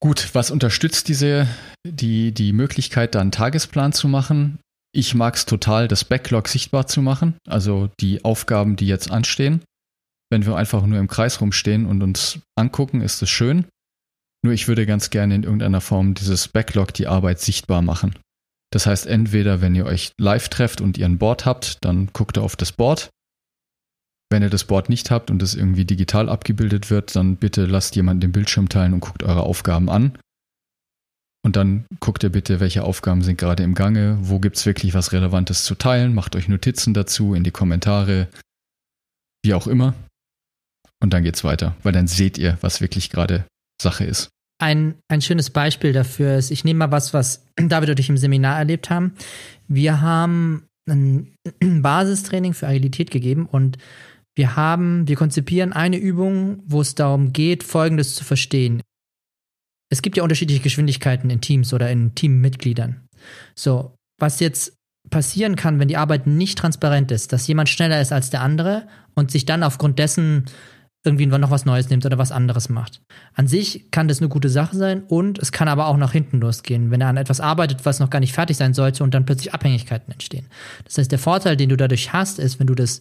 Gut, 0.00 0.34
was 0.34 0.50
unterstützt 0.50 1.08
diese, 1.08 1.48
die, 1.86 2.32
die 2.32 2.54
Möglichkeit, 2.54 3.14
da 3.14 3.20
einen 3.20 3.30
Tagesplan 3.30 3.92
zu 3.92 4.08
machen? 4.08 4.58
Ich 4.96 5.12
mag 5.16 5.34
es 5.34 5.44
total, 5.44 5.88
das 5.88 6.04
Backlog 6.04 6.46
sichtbar 6.46 6.86
zu 6.86 7.02
machen, 7.02 7.34
also 7.48 7.90
die 7.98 8.24
Aufgaben, 8.24 8.76
die 8.76 8.86
jetzt 8.86 9.10
anstehen. 9.10 9.60
Wenn 10.30 10.46
wir 10.46 10.54
einfach 10.54 10.86
nur 10.86 11.00
im 11.00 11.08
Kreis 11.08 11.40
rumstehen 11.40 11.84
und 11.86 12.00
uns 12.00 12.38
angucken, 12.54 13.00
ist 13.00 13.20
es 13.20 13.28
schön. 13.28 13.66
Nur 14.44 14.52
ich 14.52 14.68
würde 14.68 14.86
ganz 14.86 15.10
gerne 15.10 15.34
in 15.34 15.42
irgendeiner 15.42 15.80
Form 15.80 16.14
dieses 16.14 16.46
Backlog, 16.46 16.94
die 16.94 17.08
Arbeit 17.08 17.40
sichtbar 17.40 17.82
machen. 17.82 18.14
Das 18.70 18.86
heißt, 18.86 19.06
entweder 19.06 19.60
wenn 19.60 19.74
ihr 19.74 19.86
euch 19.86 20.12
live 20.16 20.48
trefft 20.48 20.80
und 20.80 20.96
ihr 20.96 21.06
ein 21.06 21.18
Board 21.18 21.44
habt, 21.44 21.84
dann 21.84 22.10
guckt 22.12 22.38
ihr 22.38 22.42
auf 22.42 22.54
das 22.54 22.70
Board. 22.70 23.10
Wenn 24.30 24.42
ihr 24.42 24.50
das 24.50 24.64
Board 24.64 24.88
nicht 24.88 25.10
habt 25.10 25.28
und 25.28 25.42
es 25.42 25.56
irgendwie 25.56 25.84
digital 25.84 26.28
abgebildet 26.28 26.90
wird, 26.90 27.16
dann 27.16 27.36
bitte 27.36 27.66
lasst 27.66 27.96
jemanden 27.96 28.20
den 28.20 28.32
Bildschirm 28.32 28.68
teilen 28.68 28.92
und 28.92 29.00
guckt 29.00 29.24
eure 29.24 29.42
Aufgaben 29.42 29.90
an. 29.90 30.16
Und 31.44 31.56
dann 31.56 31.84
guckt 32.00 32.22
ihr 32.22 32.30
bitte, 32.30 32.58
welche 32.58 32.84
Aufgaben 32.84 33.22
sind 33.22 33.36
gerade 33.36 33.62
im 33.62 33.74
Gange, 33.74 34.16
wo 34.22 34.38
gibt 34.38 34.56
es 34.56 34.64
wirklich 34.64 34.94
was 34.94 35.12
Relevantes 35.12 35.64
zu 35.64 35.74
teilen, 35.74 36.14
macht 36.14 36.36
euch 36.36 36.48
Notizen 36.48 36.94
dazu 36.94 37.34
in 37.34 37.44
die 37.44 37.50
Kommentare, 37.50 38.28
wie 39.44 39.52
auch 39.52 39.66
immer. 39.66 39.94
Und 41.00 41.12
dann 41.12 41.22
geht's 41.22 41.44
weiter, 41.44 41.76
weil 41.82 41.92
dann 41.92 42.06
seht 42.06 42.38
ihr, 42.38 42.56
was 42.62 42.80
wirklich 42.80 43.10
gerade 43.10 43.44
Sache 43.80 44.04
ist. 44.04 44.30
Ein, 44.58 44.94
ein 45.08 45.20
schönes 45.20 45.50
Beispiel 45.50 45.92
dafür 45.92 46.36
ist, 46.38 46.50
ich 46.50 46.64
nehme 46.64 46.78
mal 46.78 46.92
was, 46.92 47.12
was 47.12 47.44
David 47.56 47.90
und 47.90 48.00
ich 48.00 48.08
im 48.08 48.16
Seminar 48.16 48.56
erlebt 48.58 48.88
haben. 48.88 49.12
Wir 49.68 50.00
haben 50.00 50.64
ein 50.88 51.34
Basistraining 51.82 52.54
für 52.54 52.68
Agilität 52.68 53.10
gegeben 53.10 53.44
und 53.44 53.76
wir 54.34 54.56
haben, 54.56 55.06
wir 55.06 55.16
konzipieren 55.16 55.74
eine 55.74 55.98
Übung, 55.98 56.62
wo 56.64 56.80
es 56.80 56.94
darum 56.94 57.34
geht, 57.34 57.62
Folgendes 57.62 58.14
zu 58.14 58.24
verstehen. 58.24 58.80
Es 59.90 60.02
gibt 60.02 60.16
ja 60.16 60.22
unterschiedliche 60.22 60.62
Geschwindigkeiten 60.62 61.30
in 61.30 61.40
Teams 61.40 61.72
oder 61.72 61.90
in 61.90 62.14
Teammitgliedern. 62.14 63.06
So, 63.54 63.94
was 64.18 64.40
jetzt 64.40 64.76
passieren 65.10 65.56
kann, 65.56 65.78
wenn 65.78 65.88
die 65.88 65.96
Arbeit 65.96 66.26
nicht 66.26 66.58
transparent 66.58 67.10
ist, 67.10 67.32
dass 67.32 67.46
jemand 67.46 67.68
schneller 67.68 68.00
ist 68.00 68.12
als 68.12 68.30
der 68.30 68.40
andere 68.40 68.86
und 69.14 69.30
sich 69.30 69.44
dann 69.44 69.62
aufgrund 69.62 69.98
dessen 69.98 70.46
irgendwie 71.04 71.26
noch 71.26 71.50
was 71.50 71.66
Neues 71.66 71.90
nimmt 71.90 72.06
oder 72.06 72.16
was 72.16 72.32
anderes 72.32 72.70
macht. 72.70 73.02
An 73.34 73.46
sich 73.46 73.90
kann 73.90 74.08
das 74.08 74.20
eine 74.20 74.30
gute 74.30 74.48
Sache 74.48 74.74
sein 74.74 75.02
und 75.02 75.38
es 75.38 75.52
kann 75.52 75.68
aber 75.68 75.86
auch 75.86 75.98
nach 75.98 76.12
hinten 76.12 76.40
losgehen, 76.40 76.90
wenn 76.90 77.02
er 77.02 77.08
an 77.08 77.18
etwas 77.18 77.40
arbeitet, 77.40 77.84
was 77.84 78.00
noch 78.00 78.08
gar 78.08 78.20
nicht 78.20 78.32
fertig 78.32 78.56
sein 78.56 78.72
sollte 78.72 79.04
und 79.04 79.12
dann 79.12 79.26
plötzlich 79.26 79.52
Abhängigkeiten 79.52 80.10
entstehen. 80.12 80.48
Das 80.84 80.96
heißt, 80.96 81.12
der 81.12 81.18
Vorteil, 81.18 81.58
den 81.58 81.68
du 81.68 81.76
dadurch 81.76 82.14
hast, 82.14 82.38
ist, 82.38 82.58
wenn 82.58 82.66
du 82.66 82.74
das 82.74 83.00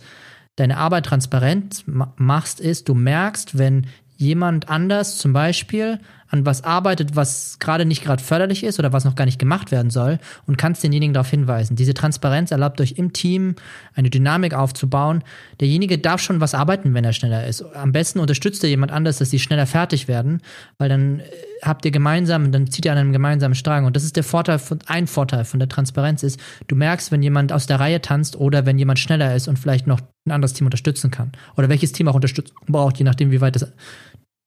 deine 0.58 0.78
Arbeit 0.78 1.06
transparent 1.06 1.86
machst, 1.88 2.60
ist, 2.60 2.90
du 2.90 2.94
merkst, 2.94 3.58
wenn 3.58 3.88
jemand 4.18 4.70
anders 4.70 5.18
zum 5.18 5.32
Beispiel 5.32 6.00
an 6.34 6.48
was 6.48 6.64
arbeitet, 6.64 7.16
was 7.16 7.58
gerade 7.60 7.86
nicht 7.86 8.04
gerade 8.04 8.22
förderlich 8.22 8.64
ist 8.64 8.80
oder 8.80 8.92
was 8.92 9.06
noch 9.06 9.14
gar 9.14 9.26
nicht 9.26 9.38
gemacht 9.38 9.72
werden 9.72 9.92
soll 9.92 10.18
und 10.48 10.58
kannst 10.58 10.84
denjenigen 10.84 11.14
darauf 11.14 11.30
hinweisen. 11.30 11.76
Diese 11.76 11.94
Transparenz 11.94 12.50
erlaubt 12.50 12.82
euch 12.82 12.94
im 12.94 13.14
Team 13.14 13.56
eine 13.94 14.10
Dynamik 14.10 14.56
aufzubauen. 14.56 15.24
Derjenige 15.60 16.00
darf 16.00 16.22
schon 16.22 16.42
was 16.42 16.56
arbeiten, 16.56 16.96
wenn 16.96 17.06
er 17.06 17.14
schneller 17.14 17.46
ist. 17.46 17.62
Am 17.76 17.92
besten 17.92 18.20
unterstützt 18.20 18.64
er 18.64 18.70
jemand 18.72 18.92
anders, 18.92 19.20
dass 19.20 19.30
sie 19.30 19.38
schneller 19.38 19.68
fertig 19.68 20.08
werden, 20.08 20.42
weil 20.80 20.90
dann 20.90 21.20
äh, 21.20 21.24
habt 21.62 21.86
ihr 21.86 21.92
gemeinsam, 21.92 22.52
dann 22.52 22.66
zieht 22.68 22.86
ihr 22.86 22.92
an 22.92 22.98
einem 22.98 23.14
gemeinsamen 23.14 23.54
Strang. 23.54 23.86
Und 23.86 23.96
das 23.96 24.04
ist 24.04 24.16
der 24.16 24.24
Vorteil 24.24 24.58
von, 24.58 24.80
ein 24.88 25.06
Vorteil 25.06 25.46
von 25.46 25.60
der 25.60 25.70
Transparenz 25.70 26.24
ist, 26.24 26.40
du 26.68 26.76
merkst, 26.76 27.12
wenn 27.12 27.22
jemand 27.22 27.54
aus 27.54 27.68
der 27.68 27.80
Reihe 27.80 28.02
tanzt 28.02 28.38
oder 28.38 28.66
wenn 28.66 28.80
jemand 28.80 28.98
schneller 28.98 29.36
ist 29.36 29.48
und 29.48 29.60
vielleicht 29.60 29.86
noch 29.86 30.02
ein 30.26 30.32
anderes 30.32 30.54
Team 30.54 30.66
unterstützen 30.66 31.12
kann. 31.12 31.32
Oder 31.58 31.70
welches 31.70 31.92
Team 31.92 32.08
auch 32.08 32.16
Unterstützung 32.16 32.58
braucht, 32.66 32.98
je 32.98 33.04
nachdem, 33.04 33.30
wie 33.30 33.40
weit 33.40 33.56
das 33.56 33.72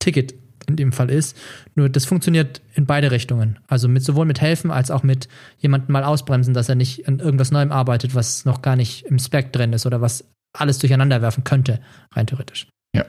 Ticket 0.00 0.34
in 0.66 0.76
dem 0.76 0.92
Fall 0.92 1.10
ist. 1.10 1.36
Nur 1.74 1.88
das 1.88 2.04
funktioniert 2.04 2.60
in 2.74 2.86
beide 2.86 3.10
Richtungen. 3.10 3.58
Also 3.68 3.88
mit 3.88 4.02
sowohl 4.02 4.26
mit 4.26 4.40
helfen 4.40 4.70
als 4.70 4.90
auch 4.90 5.02
mit 5.02 5.28
jemandem 5.58 5.92
mal 5.92 6.04
ausbremsen, 6.04 6.54
dass 6.54 6.68
er 6.68 6.74
nicht 6.74 7.06
an 7.08 7.18
irgendwas 7.18 7.50
Neuem 7.50 7.72
arbeitet, 7.72 8.14
was 8.14 8.44
noch 8.44 8.62
gar 8.62 8.76
nicht 8.76 9.04
im 9.06 9.18
Spec 9.18 9.52
drin 9.52 9.72
ist 9.72 9.86
oder 9.86 10.00
was 10.00 10.24
alles 10.52 10.78
durcheinander 10.78 11.22
werfen 11.22 11.44
könnte, 11.44 11.80
rein 12.12 12.26
theoretisch. 12.26 12.68
Ja. 12.94 13.06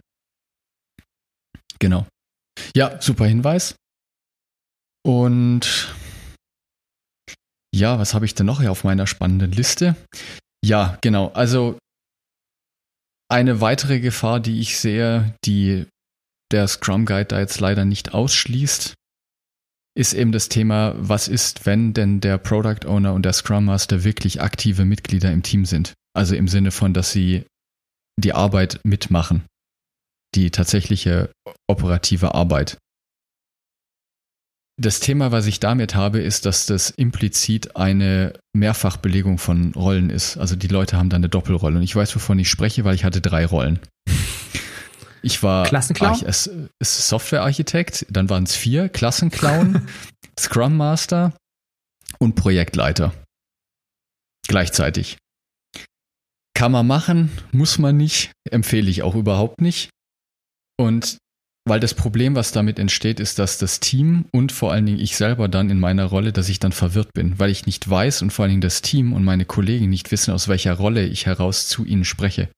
Genau. 1.80 2.06
Ja, 2.76 3.02
super 3.02 3.26
Hinweis. 3.26 3.76
Und 5.06 5.94
ja, 7.74 8.00
was 8.00 8.14
habe 8.14 8.26
ich 8.26 8.36
denn 8.36 8.46
noch 8.46 8.60
hier 8.60 8.72
auf 8.72 8.84
meiner 8.84 9.08
spannenden 9.08 9.52
Liste? 9.52 9.96
Ja, 10.64 10.98
genau. 11.02 11.30
Also 11.30 11.78
eine 13.30 13.62
weitere 13.62 14.00
Gefahr, 14.00 14.40
die 14.40 14.60
ich 14.60 14.80
sehe, 14.80 15.36
die 15.46 15.86
der 16.52 16.68
Scrum 16.68 17.06
Guide 17.06 17.26
da 17.26 17.40
jetzt 17.40 17.60
leider 17.60 17.86
nicht 17.86 18.14
ausschließt, 18.14 18.94
ist 19.98 20.14
eben 20.14 20.32
das 20.32 20.48
Thema, 20.48 20.94
was 20.98 21.28
ist, 21.28 21.66
wenn 21.66 21.94
denn 21.94 22.22
der 22.22 22.38
Product 22.38 22.86
Owner 22.86 23.14
und 23.14 23.24
der 23.24 23.34
Scrum 23.34 23.66
Master 23.66 24.04
wirklich 24.04 24.42
aktive 24.42 24.86
Mitglieder 24.86 25.32
im 25.32 25.42
Team 25.42 25.66
sind? 25.66 25.94
Also 26.14 26.36
im 26.36 26.48
Sinne 26.48 26.72
von, 26.72 26.94
dass 26.94 27.12
sie 27.12 27.46
die 28.20 28.34
Arbeit 28.34 28.80
mitmachen, 28.84 29.44
die 30.36 30.52
tatsächliche 30.52 31.32
operative 31.68 32.36
Arbeit. 32.36 32.78
Das 34.80 35.00
Thema, 35.00 35.32
was 35.32 35.48
ich 35.48 35.60
damit 35.60 35.96
habe, 35.96 36.20
ist, 36.20 36.46
dass 36.46 36.68
das 36.68 36.92
implizit 36.92 37.76
eine 37.76 38.34
Mehrfachbelegung 38.56 39.40
von 39.40 39.74
Rollen 39.74 40.12
ist. 40.12 40.38
Also 40.38 40.56
die 40.56 40.68
Leute 40.68 40.98
haben 40.98 41.10
da 41.10 41.16
eine 41.16 41.30
Doppelrolle. 41.30 41.78
Und 41.78 41.84
ich 41.84 41.96
weiß, 41.96 42.16
wovon 42.16 42.38
ich 42.38 42.50
spreche, 42.50 42.84
weil 42.84 42.94
ich 42.94 43.04
hatte 43.04 43.20
drei 43.20 43.48
Rollen. 43.48 43.80
Ich 45.22 45.44
war 45.44 45.66
Klassenclown? 45.66 46.24
Softwarearchitekt, 46.82 48.06
dann 48.10 48.30
waren 48.30 48.44
es 48.44 48.56
vier, 48.56 48.90
Klassenclown, 48.90 49.88
Scrum 50.40 50.78
Master 50.78 51.34
und 52.20 52.36
Projektleiter. 52.36 53.14
Gleichzeitig. 54.48 55.18
Kann 56.54 56.72
man 56.72 56.88
machen, 56.88 57.32
muss 57.52 57.78
man 57.78 57.98
nicht, 57.98 58.32
empfehle 58.50 58.90
ich 58.90 59.04
auch 59.04 59.16
überhaupt 59.16 59.62
nicht. 59.62 59.90
Und 60.80 61.18
weil 61.68 61.80
das 61.82 61.94
Problem, 61.94 62.34
was 62.34 62.54
damit 62.54 62.80
entsteht, 62.80 63.20
ist, 63.20 63.40
dass 63.40 63.58
das 63.58 63.82
Team 63.82 64.26
und 64.32 64.52
vor 64.52 64.72
allen 64.72 64.86
Dingen 64.86 65.00
ich 65.00 65.18
selber 65.18 65.50
dann 65.50 65.70
in 65.70 65.80
meiner 65.80 66.06
Rolle, 66.06 66.32
dass 66.32 66.48
ich 66.48 66.60
dann 66.60 66.72
verwirrt 66.72 67.14
bin, 67.14 67.40
weil 67.40 67.50
ich 67.50 67.66
nicht 67.66 67.88
weiß 67.90 68.22
und 68.22 68.32
vor 68.32 68.44
allen 68.44 68.52
Dingen 68.52 68.62
das 68.62 68.82
Team 68.82 69.12
und 69.12 69.26
meine 69.26 69.46
Kollegen 69.46 69.90
nicht 69.90 70.10
wissen, 70.12 70.34
aus 70.34 70.48
welcher 70.48 70.74
Rolle 70.74 71.06
ich 71.06 71.26
heraus 71.26 71.68
zu 71.68 71.84
ihnen 71.84 72.06
spreche. 72.06 72.50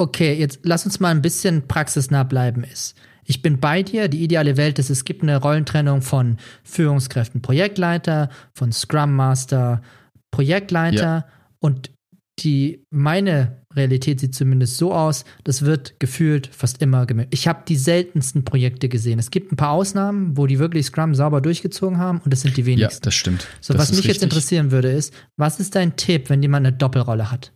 Okay, 0.00 0.32
jetzt 0.32 0.60
lass 0.62 0.86
uns 0.86 0.98
mal 0.98 1.10
ein 1.10 1.20
bisschen 1.20 1.68
praxisnah 1.68 2.22
bleiben. 2.22 2.64
Ist. 2.64 2.96
Ich 3.26 3.42
bin 3.42 3.60
bei 3.60 3.82
dir. 3.82 4.08
Die 4.08 4.24
ideale 4.24 4.56
Welt 4.56 4.78
ist, 4.78 4.88
es 4.88 5.04
gibt 5.04 5.22
eine 5.22 5.36
Rollentrennung 5.36 6.00
von 6.00 6.38
Führungskräften, 6.64 7.42
Projektleiter, 7.42 8.30
von 8.54 8.72
Scrum 8.72 9.14
Master, 9.14 9.82
Projektleiter 10.30 11.02
ja. 11.02 11.26
und 11.58 11.90
die 12.38 12.82
meine 12.88 13.58
Realität 13.74 14.20
sieht 14.20 14.34
zumindest 14.34 14.78
so 14.78 14.94
aus, 14.94 15.26
das 15.44 15.66
wird 15.66 16.00
gefühlt 16.00 16.46
fast 16.46 16.80
immer 16.80 17.04
gemischt. 17.04 17.28
Ich 17.32 17.46
habe 17.46 17.64
die 17.68 17.76
seltensten 17.76 18.46
Projekte 18.46 18.88
gesehen. 18.88 19.18
Es 19.18 19.30
gibt 19.30 19.52
ein 19.52 19.56
paar 19.56 19.72
Ausnahmen, 19.72 20.34
wo 20.38 20.46
die 20.46 20.58
wirklich 20.58 20.86
Scrum 20.86 21.14
sauber 21.14 21.42
durchgezogen 21.42 21.98
haben 21.98 22.22
und 22.24 22.32
das 22.32 22.40
sind 22.40 22.56
die 22.56 22.64
wenigsten. 22.64 23.02
Ja, 23.02 23.04
das 23.04 23.14
stimmt. 23.14 23.46
So, 23.60 23.74
das 23.74 23.82
was 23.82 23.90
mich 23.90 23.98
richtig. 23.98 24.14
jetzt 24.14 24.22
interessieren 24.22 24.70
würde, 24.70 24.90
ist, 24.90 25.12
was 25.36 25.60
ist 25.60 25.74
dein 25.74 25.96
Tipp, 25.96 26.30
wenn 26.30 26.40
jemand 26.40 26.66
eine 26.66 26.74
Doppelrolle 26.74 27.30
hat? 27.30 27.52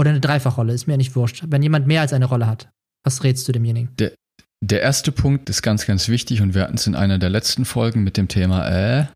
Oder 0.00 0.10
eine 0.10 0.20
Dreifachrolle, 0.20 0.72
ist 0.72 0.86
mir 0.86 0.96
nicht 0.96 1.14
wurscht. 1.14 1.44
Wenn 1.46 1.62
jemand 1.62 1.86
mehr 1.86 2.00
als 2.00 2.14
eine 2.14 2.24
Rolle 2.24 2.46
hat, 2.46 2.70
was 3.04 3.22
rätst 3.22 3.46
du 3.46 3.52
demjenigen? 3.52 3.94
Der, 3.98 4.14
der 4.64 4.80
erste 4.80 5.12
Punkt 5.12 5.50
ist 5.50 5.60
ganz, 5.60 5.84
ganz 5.84 6.08
wichtig 6.08 6.40
und 6.40 6.54
wir 6.54 6.62
hatten 6.62 6.76
es 6.76 6.86
in 6.86 6.94
einer 6.94 7.18
der 7.18 7.28
letzten 7.28 7.66
Folgen 7.66 8.02
mit 8.02 8.16
dem 8.16 8.26
Thema, 8.26 8.66
äh, 8.66 9.08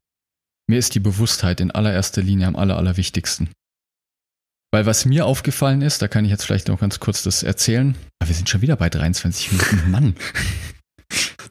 mir 0.68 0.78
ist 0.78 0.94
die 0.94 1.00
Bewusstheit 1.00 1.62
in 1.62 1.70
allererster 1.70 2.20
Linie 2.20 2.48
am 2.48 2.56
aller, 2.56 2.76
allerwichtigsten. 2.76 3.48
Weil 4.74 4.84
was 4.84 5.06
mir 5.06 5.24
aufgefallen 5.24 5.80
ist, 5.80 6.02
da 6.02 6.08
kann 6.08 6.26
ich 6.26 6.30
jetzt 6.30 6.44
vielleicht 6.44 6.68
noch 6.68 6.80
ganz 6.80 7.00
kurz 7.00 7.22
das 7.22 7.42
erzählen. 7.42 7.94
Aber 8.18 8.28
wir 8.28 8.36
sind 8.36 8.50
schon 8.50 8.60
wieder 8.60 8.76
bei 8.76 8.90
23 8.90 9.52
Minuten. 9.52 9.82
Mann. 9.90 10.16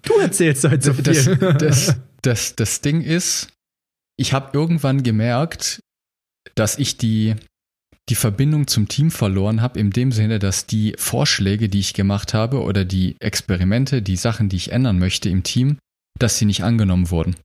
Du 0.03 0.13
erzählst 0.19 0.63
heute 0.63 0.83
so 0.83 0.93
viel. 0.93 1.03
Das, 1.03 1.25
das, 1.57 1.95
das, 2.21 2.55
das 2.55 2.81
Ding 2.81 3.01
ist, 3.01 3.47
ich 4.15 4.31
habe 4.31 4.51
irgendwann 4.53 5.01
gemerkt, 5.01 5.79
dass 6.53 6.77
ich 6.77 6.99
die 6.99 7.35
die 8.09 8.15
Verbindung 8.15 8.67
zum 8.67 8.87
Team 8.87 9.11
verloren 9.11 9.61
habe, 9.61 9.79
in 9.79 9.91
dem 9.91 10.11
Sinne, 10.11 10.39
dass 10.39 10.65
die 10.65 10.93
Vorschläge, 10.97 11.69
die 11.69 11.79
ich 11.79 11.93
gemacht 11.93 12.33
habe 12.33 12.61
oder 12.61 12.83
die 12.83 13.15
Experimente, 13.19 14.01
die 14.01 14.17
Sachen, 14.17 14.49
die 14.49 14.57
ich 14.57 14.71
ändern 14.71 14.99
möchte 14.99 15.29
im 15.29 15.43
Team, 15.43 15.77
dass 16.19 16.37
sie 16.37 16.45
nicht 16.45 16.63
angenommen 16.63 17.09
wurden. 17.09 17.35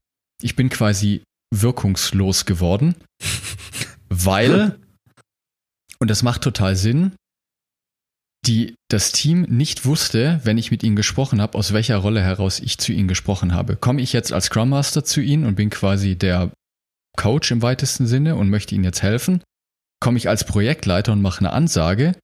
Ich 0.41 0.55
bin 0.55 0.69
quasi 0.69 1.23
wirkungslos 1.53 2.45
geworden, 2.45 2.95
weil, 4.09 4.77
und 5.99 6.09
das 6.09 6.23
macht 6.23 6.41
total 6.41 6.75
Sinn, 6.75 7.13
die 8.45 8.75
das 8.89 9.11
Team 9.11 9.41
nicht 9.43 9.85
wusste, 9.85 10.39
wenn 10.43 10.57
ich 10.57 10.71
mit 10.71 10.83
ihnen 10.83 10.95
gesprochen 10.95 11.41
habe, 11.41 11.57
aus 11.57 11.73
welcher 11.73 11.97
Rolle 11.97 12.21
heraus 12.21 12.59
ich 12.59 12.77
zu 12.77 12.93
ihnen 12.93 13.07
gesprochen 13.07 13.53
habe. 13.53 13.75
Komme 13.75 14.01
ich 14.01 14.13
jetzt 14.13 14.31
als 14.31 14.45
Scrum 14.45 14.69
Master 14.69 15.03
zu 15.03 15.21
ihnen 15.21 15.45
und 15.45 15.55
bin 15.55 15.69
quasi 15.69 16.15
der 16.15 16.51
Coach 17.17 17.51
im 17.51 17.61
weitesten 17.61 18.07
Sinne 18.07 18.35
und 18.35 18.49
möchte 18.49 18.75
ihnen 18.75 18.85
jetzt 18.85 19.03
helfen? 19.03 19.43
Komme 19.99 20.17
ich 20.17 20.29
als 20.29 20.43
Projektleiter 20.43 21.11
und 21.11 21.21
mache 21.21 21.39
eine 21.39 21.51
Ansage 21.51 22.15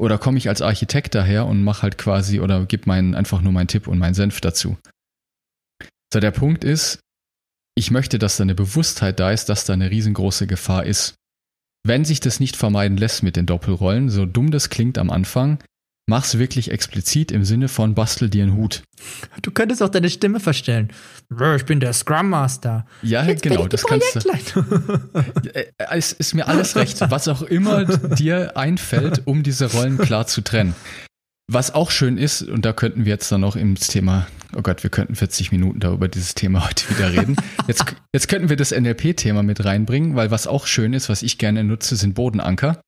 oder 0.00 0.18
komme 0.18 0.38
ich 0.38 0.48
als 0.48 0.62
Architekt 0.62 1.14
daher 1.14 1.46
und 1.46 1.62
mache 1.62 1.82
halt 1.82 1.98
quasi 1.98 2.40
oder 2.40 2.66
gebe 2.66 2.84
meinen 2.86 3.14
einfach 3.14 3.40
nur 3.40 3.52
meinen 3.52 3.68
Tipp 3.68 3.86
und 3.86 3.98
meinen 3.98 4.14
Senf 4.14 4.40
dazu. 4.40 4.76
So, 6.12 6.20
der 6.20 6.30
Punkt 6.30 6.64
ist, 6.64 7.00
ich 7.76 7.90
möchte, 7.90 8.18
dass 8.18 8.36
da 8.36 8.42
eine 8.42 8.54
Bewusstheit 8.54 9.18
da 9.18 9.30
ist, 9.30 9.48
dass 9.48 9.64
da 9.64 9.72
eine 9.72 9.90
riesengroße 9.90 10.46
Gefahr 10.46 10.84
ist. 10.84 11.14
Wenn 11.86 12.04
sich 12.04 12.20
das 12.20 12.40
nicht 12.40 12.56
vermeiden 12.56 12.96
lässt 12.96 13.22
mit 13.22 13.36
den 13.36 13.46
Doppelrollen, 13.46 14.10
so 14.10 14.24
dumm 14.24 14.50
das 14.50 14.70
klingt 14.70 14.96
am 14.96 15.10
Anfang, 15.10 15.62
Mach's 16.06 16.38
wirklich 16.38 16.70
explizit 16.70 17.32
im 17.32 17.44
Sinne 17.44 17.68
von 17.68 17.94
bastel 17.94 18.28
dir 18.28 18.42
einen 18.42 18.54
Hut. 18.54 18.82
Du 19.40 19.50
könntest 19.50 19.82
auch 19.82 19.88
deine 19.88 20.10
Stimme 20.10 20.38
verstellen. 20.38 20.92
Ich 21.56 21.64
bin 21.64 21.80
der 21.80 21.94
Scrum 21.94 22.28
Master. 22.28 22.84
Ja, 23.00 23.24
Jetzt 23.24 23.42
genau, 23.42 23.66
das 23.66 23.84
kannst 23.84 24.16
du. 24.16 24.20
Äh, 25.54 25.66
es 25.90 26.12
ist 26.12 26.34
mir 26.34 26.46
alles 26.46 26.76
recht, 26.76 27.00
was 27.10 27.28
auch 27.28 27.42
immer 27.42 27.84
dir 27.84 28.56
einfällt, 28.56 29.22
um 29.24 29.42
diese 29.42 29.72
Rollen 29.72 29.96
klar 29.98 30.26
zu 30.26 30.42
trennen. 30.42 30.74
Was 31.50 31.74
auch 31.74 31.90
schön 31.90 32.18
ist, 32.18 32.42
und 32.42 32.64
da 32.64 32.72
könnten 32.72 33.04
wir 33.04 33.12
jetzt 33.12 33.30
dann 33.30 33.42
noch 33.42 33.56
ins 33.56 33.86
Thema, 33.86 34.26
oh 34.56 34.62
Gott, 34.62 34.82
wir 34.82 34.90
könnten 34.90 35.14
40 35.14 35.52
Minuten 35.52 35.80
da 35.80 35.92
über 35.92 36.08
dieses 36.08 36.34
Thema 36.34 36.64
heute 36.68 36.88
wieder 36.90 37.12
reden. 37.12 37.36
Jetzt, 37.66 37.84
jetzt 38.12 38.28
könnten 38.28 38.48
wir 38.50 38.56
das 38.56 38.72
NLP-Thema 38.72 39.42
mit 39.42 39.64
reinbringen, 39.64 40.16
weil 40.16 40.30
was 40.30 40.46
auch 40.46 40.66
schön 40.66 40.92
ist, 40.92 41.08
was 41.08 41.22
ich 41.22 41.38
gerne 41.38 41.64
nutze, 41.64 41.96
sind 41.96 42.14
Bodenanker. 42.14 42.80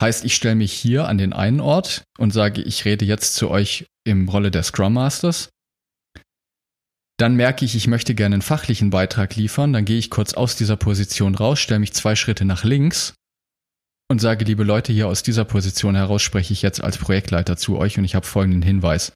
Heißt, 0.00 0.24
ich 0.24 0.34
stelle 0.34 0.54
mich 0.54 0.72
hier 0.72 1.08
an 1.08 1.18
den 1.18 1.32
einen 1.32 1.60
Ort 1.60 2.04
und 2.18 2.32
sage, 2.32 2.62
ich 2.62 2.84
rede 2.84 3.04
jetzt 3.04 3.34
zu 3.34 3.50
euch 3.50 3.86
im 4.04 4.28
Rolle 4.28 4.50
der 4.50 4.62
Scrum 4.62 4.94
Masters. 4.94 5.50
Dann 7.18 7.36
merke 7.36 7.66
ich, 7.66 7.74
ich 7.74 7.86
möchte 7.86 8.14
gerne 8.14 8.36
einen 8.36 8.42
fachlichen 8.42 8.88
Beitrag 8.88 9.36
liefern. 9.36 9.74
Dann 9.74 9.84
gehe 9.84 9.98
ich 9.98 10.08
kurz 10.08 10.32
aus 10.32 10.56
dieser 10.56 10.76
Position 10.76 11.34
raus, 11.34 11.58
stelle 11.60 11.80
mich 11.80 11.92
zwei 11.92 12.16
Schritte 12.16 12.46
nach 12.46 12.64
links 12.64 13.14
und 14.10 14.20
sage, 14.20 14.44
liebe 14.44 14.64
Leute, 14.64 14.92
hier 14.92 15.06
aus 15.06 15.22
dieser 15.22 15.44
Position 15.44 15.94
heraus 15.94 16.22
spreche 16.22 16.52
ich 16.52 16.62
jetzt 16.62 16.82
als 16.82 16.96
Projektleiter 16.96 17.56
zu 17.56 17.78
euch 17.78 17.98
und 17.98 18.04
ich 18.04 18.14
habe 18.14 18.26
folgenden 18.26 18.62
Hinweis. 18.62 19.12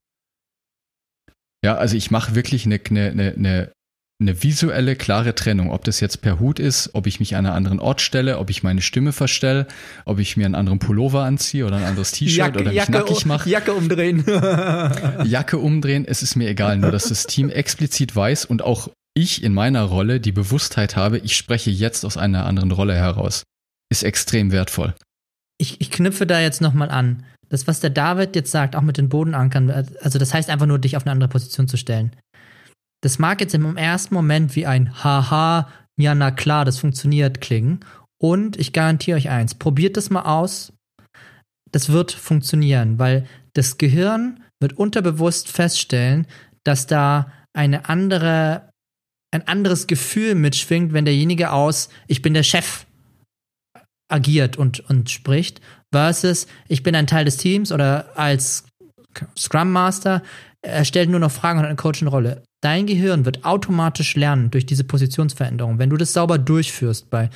Ja, 1.65 1.77
also 1.77 1.97
ich 1.97 2.11
mache 2.11 2.35
wirklich 2.35 2.67
eine, 2.67 2.79
eine, 2.85 3.33
eine, 3.33 3.73
eine 4.21 4.43
visuelle, 4.43 4.97
klare 4.97 5.35
Trennung. 5.35 5.71
Ob 5.71 5.85
das 5.85 6.01
jetzt 6.01 6.23
per 6.23 6.39
Hut 6.39 6.59
ist, 6.59 6.91
ob 6.93 7.07
ich 7.07 7.19
mich 7.19 7.37
an 7.37 7.47
einen 7.47 7.55
anderen 7.55 7.81
Ort 7.81 8.01
stelle, 8.01 8.39
ob 8.39 8.49
ich 8.49 8.63
meine 8.63 8.81
Stimme 8.81 9.13
verstelle, 9.13 9.67
ob 10.05 10.19
ich 10.19 10.37
mir 10.37 10.47
einen 10.47 10.55
anderen 10.55 10.79
Pullover 10.79 11.25
anziehe 11.25 11.67
oder 11.67 11.77
ein 11.77 11.85
anderes 11.85 12.13
T-Shirt 12.13 12.57
oder 12.57 12.67
mich 12.67 12.75
Jacke, 12.75 12.93
nackig 12.93 13.27
mache. 13.27 13.51
Jacke 13.51 13.73
umdrehen. 13.73 14.25
Jacke 15.25 15.59
umdrehen, 15.59 16.05
es 16.07 16.23
ist 16.23 16.37
mir 16.37 16.49
egal. 16.49 16.79
Nur, 16.79 16.93
dass 16.93 17.09
das 17.09 17.27
Team 17.27 17.51
explizit 17.51 18.15
weiß 18.15 18.45
und 18.45 18.63
auch 18.63 18.89
ich 19.15 19.43
in 19.43 19.53
meiner 19.53 19.83
Rolle 19.83 20.21
die 20.21 20.33
Bewusstheit 20.33 20.97
habe, 20.97 21.19
ich 21.19 21.37
spreche 21.37 21.71
jetzt 21.71 22.05
aus 22.05 22.17
einer 22.17 22.47
anderen 22.47 22.73
Rolle 22.73 22.95
heraus. 22.95 23.45
Ist 23.91 24.03
extrem 24.03 24.53
wertvoll. 24.53 24.95
Ich, 25.59 25.81
ich 25.81 25.91
knüpfe 25.91 26.27
da 26.27 26.41
jetzt 26.41 26.61
nochmal 26.61 26.91
an. 26.91 27.25
Das, 27.49 27.67
was 27.67 27.81
der 27.81 27.91
David 27.91 28.35
jetzt 28.35 28.51
sagt, 28.51 28.75
auch 28.75 28.83
mit 28.83 28.97
den 28.97 29.09
Bodenankern, 29.09 29.71
also 29.71 30.19
das 30.19 30.35
heißt 30.35 30.51
einfach 30.51 30.67
nur, 30.67 30.79
dich 30.79 30.97
auf 30.97 31.05
eine 31.05 31.13
andere 31.13 31.29
Position 31.29 31.69
zu 31.69 31.77
stellen. 31.77 32.17
Das 33.05 33.19
mag 33.19 33.43
jetzt 33.43 33.53
im 33.53 33.77
ersten 33.77 34.15
Moment 34.15 34.57
wie 34.57 34.65
ein 34.65 35.05
Haha, 35.05 35.69
ja, 35.99 36.15
na 36.15 36.31
klar, 36.31 36.65
das 36.65 36.79
funktioniert 36.79 37.43
klingen. 37.43 37.81
Und 38.19 38.59
ich 38.59 38.73
garantiere 38.73 39.19
euch 39.19 39.29
eins, 39.29 39.55
probiert 39.55 39.99
das 39.99 40.09
mal 40.09 40.23
aus. 40.23 40.73
Das 41.71 41.93
wird 41.93 42.13
funktionieren, 42.13 42.99
weil 42.99 43.27
das 43.53 43.77
Gehirn 43.77 44.43
wird 44.59 44.79
unterbewusst 44.79 45.51
feststellen, 45.51 46.27
dass 46.65 46.87
da 46.87 47.31
eine 47.53 47.91
andere, 47.91 48.71
ein 49.35 49.47
anderes 49.49 49.87
Gefühl 49.87 50.35
mitschwingt, 50.35 50.95
wenn 50.95 51.05
derjenige 51.05 51.53
aus, 51.53 51.91
ich 52.07 52.23
bin 52.23 52.33
der 52.33 52.43
Chef 52.43 52.87
agiert 54.09 54.57
und, 54.57 54.81
und 54.89 55.11
spricht, 55.11 55.61
versus 55.93 56.47
ich 56.69 56.83
bin 56.83 56.95
ein 56.95 57.07
Teil 57.07 57.27
des 57.27 57.37
Teams 57.37 57.71
oder 57.71 58.17
als 58.17 58.65
Scrum 59.37 59.73
Master, 59.73 60.23
er 60.63 60.87
stellt 60.87 61.11
nur 61.11 61.21
noch 61.21 61.31
Fragen 61.31 61.59
und 61.59 61.65
hat 61.65 61.69
eine 61.69 61.77
Coaching-Rolle. 61.77 62.43
Dein 62.65 62.87
Gehirn 62.87 63.27
wird 63.27 63.45
automatisch 63.45 64.17
lernen 64.17 64.51
durch 64.51 64.65
diese 64.65 64.85
Positionsveränderung. 64.85 65.79
Wenn 65.79 65.91
du 65.91 65.99
das 65.99 66.15
sauber 66.15 66.39
durchführst 66.39 67.11
bei 67.11 67.29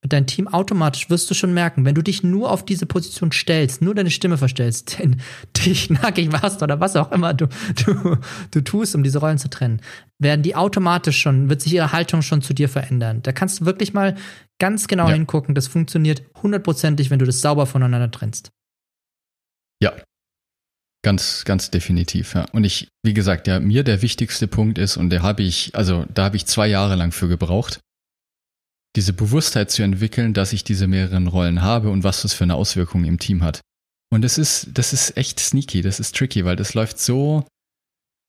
mit 0.00 0.14
deinem 0.14 0.26
Team 0.26 0.48
automatisch 0.48 1.10
wirst 1.10 1.30
du 1.30 1.34
schon 1.34 1.52
merken, 1.52 1.84
wenn 1.84 1.94
du 1.94 2.00
dich 2.00 2.24
nur 2.24 2.50
auf 2.50 2.64
diese 2.64 2.86
Position 2.86 3.30
stellst, 3.32 3.82
nur 3.82 3.94
deine 3.94 4.10
Stimme 4.10 4.38
verstellst, 4.38 4.98
denn 4.98 5.20
dich 5.54 5.90
nackig 5.90 6.32
machst 6.32 6.62
oder 6.62 6.80
was 6.80 6.96
auch 6.96 7.12
immer 7.12 7.34
du, 7.34 7.48
du, 7.84 8.16
du 8.50 8.60
tust, 8.62 8.94
um 8.94 9.02
diese 9.02 9.18
Rollen 9.18 9.36
zu 9.36 9.50
trennen, 9.50 9.82
werden 10.18 10.42
die 10.42 10.56
automatisch 10.56 11.20
schon, 11.20 11.50
wird 11.50 11.60
sich 11.60 11.74
ihre 11.74 11.92
Haltung 11.92 12.22
schon 12.22 12.40
zu 12.40 12.54
dir 12.54 12.70
verändern. 12.70 13.20
Da 13.22 13.32
kannst 13.32 13.60
du 13.60 13.66
wirklich 13.66 13.92
mal 13.92 14.16
ganz 14.58 14.88
genau 14.88 15.08
ja. 15.08 15.14
hingucken. 15.14 15.54
Das 15.54 15.68
funktioniert 15.68 16.22
hundertprozentig, 16.42 17.10
wenn 17.10 17.18
du 17.18 17.26
das 17.26 17.42
sauber 17.42 17.66
voneinander 17.66 18.10
trennst. 18.10 18.50
Ja, 19.82 19.92
Ganz, 21.04 21.44
ganz 21.44 21.70
definitiv, 21.70 22.34
ja. 22.34 22.46
Und 22.52 22.64
ich, 22.64 22.88
wie 23.02 23.14
gesagt, 23.14 23.48
ja, 23.48 23.58
mir 23.58 23.82
der 23.82 24.02
wichtigste 24.02 24.46
Punkt 24.46 24.78
ist, 24.78 24.96
und 24.96 25.10
der 25.10 25.22
habe 25.22 25.42
ich, 25.42 25.74
also 25.74 26.06
da 26.14 26.24
habe 26.24 26.36
ich 26.36 26.46
zwei 26.46 26.68
Jahre 26.68 26.94
lang 26.94 27.10
für 27.10 27.28
gebraucht, 27.28 27.80
diese 28.94 29.12
Bewusstheit 29.12 29.70
zu 29.70 29.82
entwickeln, 29.82 30.34
dass 30.34 30.52
ich 30.52 30.64
diese 30.64 30.86
mehreren 30.86 31.26
Rollen 31.26 31.62
habe 31.62 31.90
und 31.90 32.04
was 32.04 32.22
das 32.22 32.34
für 32.34 32.44
eine 32.44 32.54
Auswirkung 32.54 33.04
im 33.04 33.18
Team 33.18 33.42
hat. 33.42 33.60
Und 34.12 34.22
das 34.22 34.38
ist, 34.38 34.68
das 34.74 34.92
ist 34.92 35.16
echt 35.16 35.40
sneaky, 35.40 35.80
das 35.80 35.98
ist 35.98 36.14
tricky, 36.14 36.44
weil 36.44 36.56
das 36.56 36.74
läuft 36.74 36.98
so, 36.98 37.44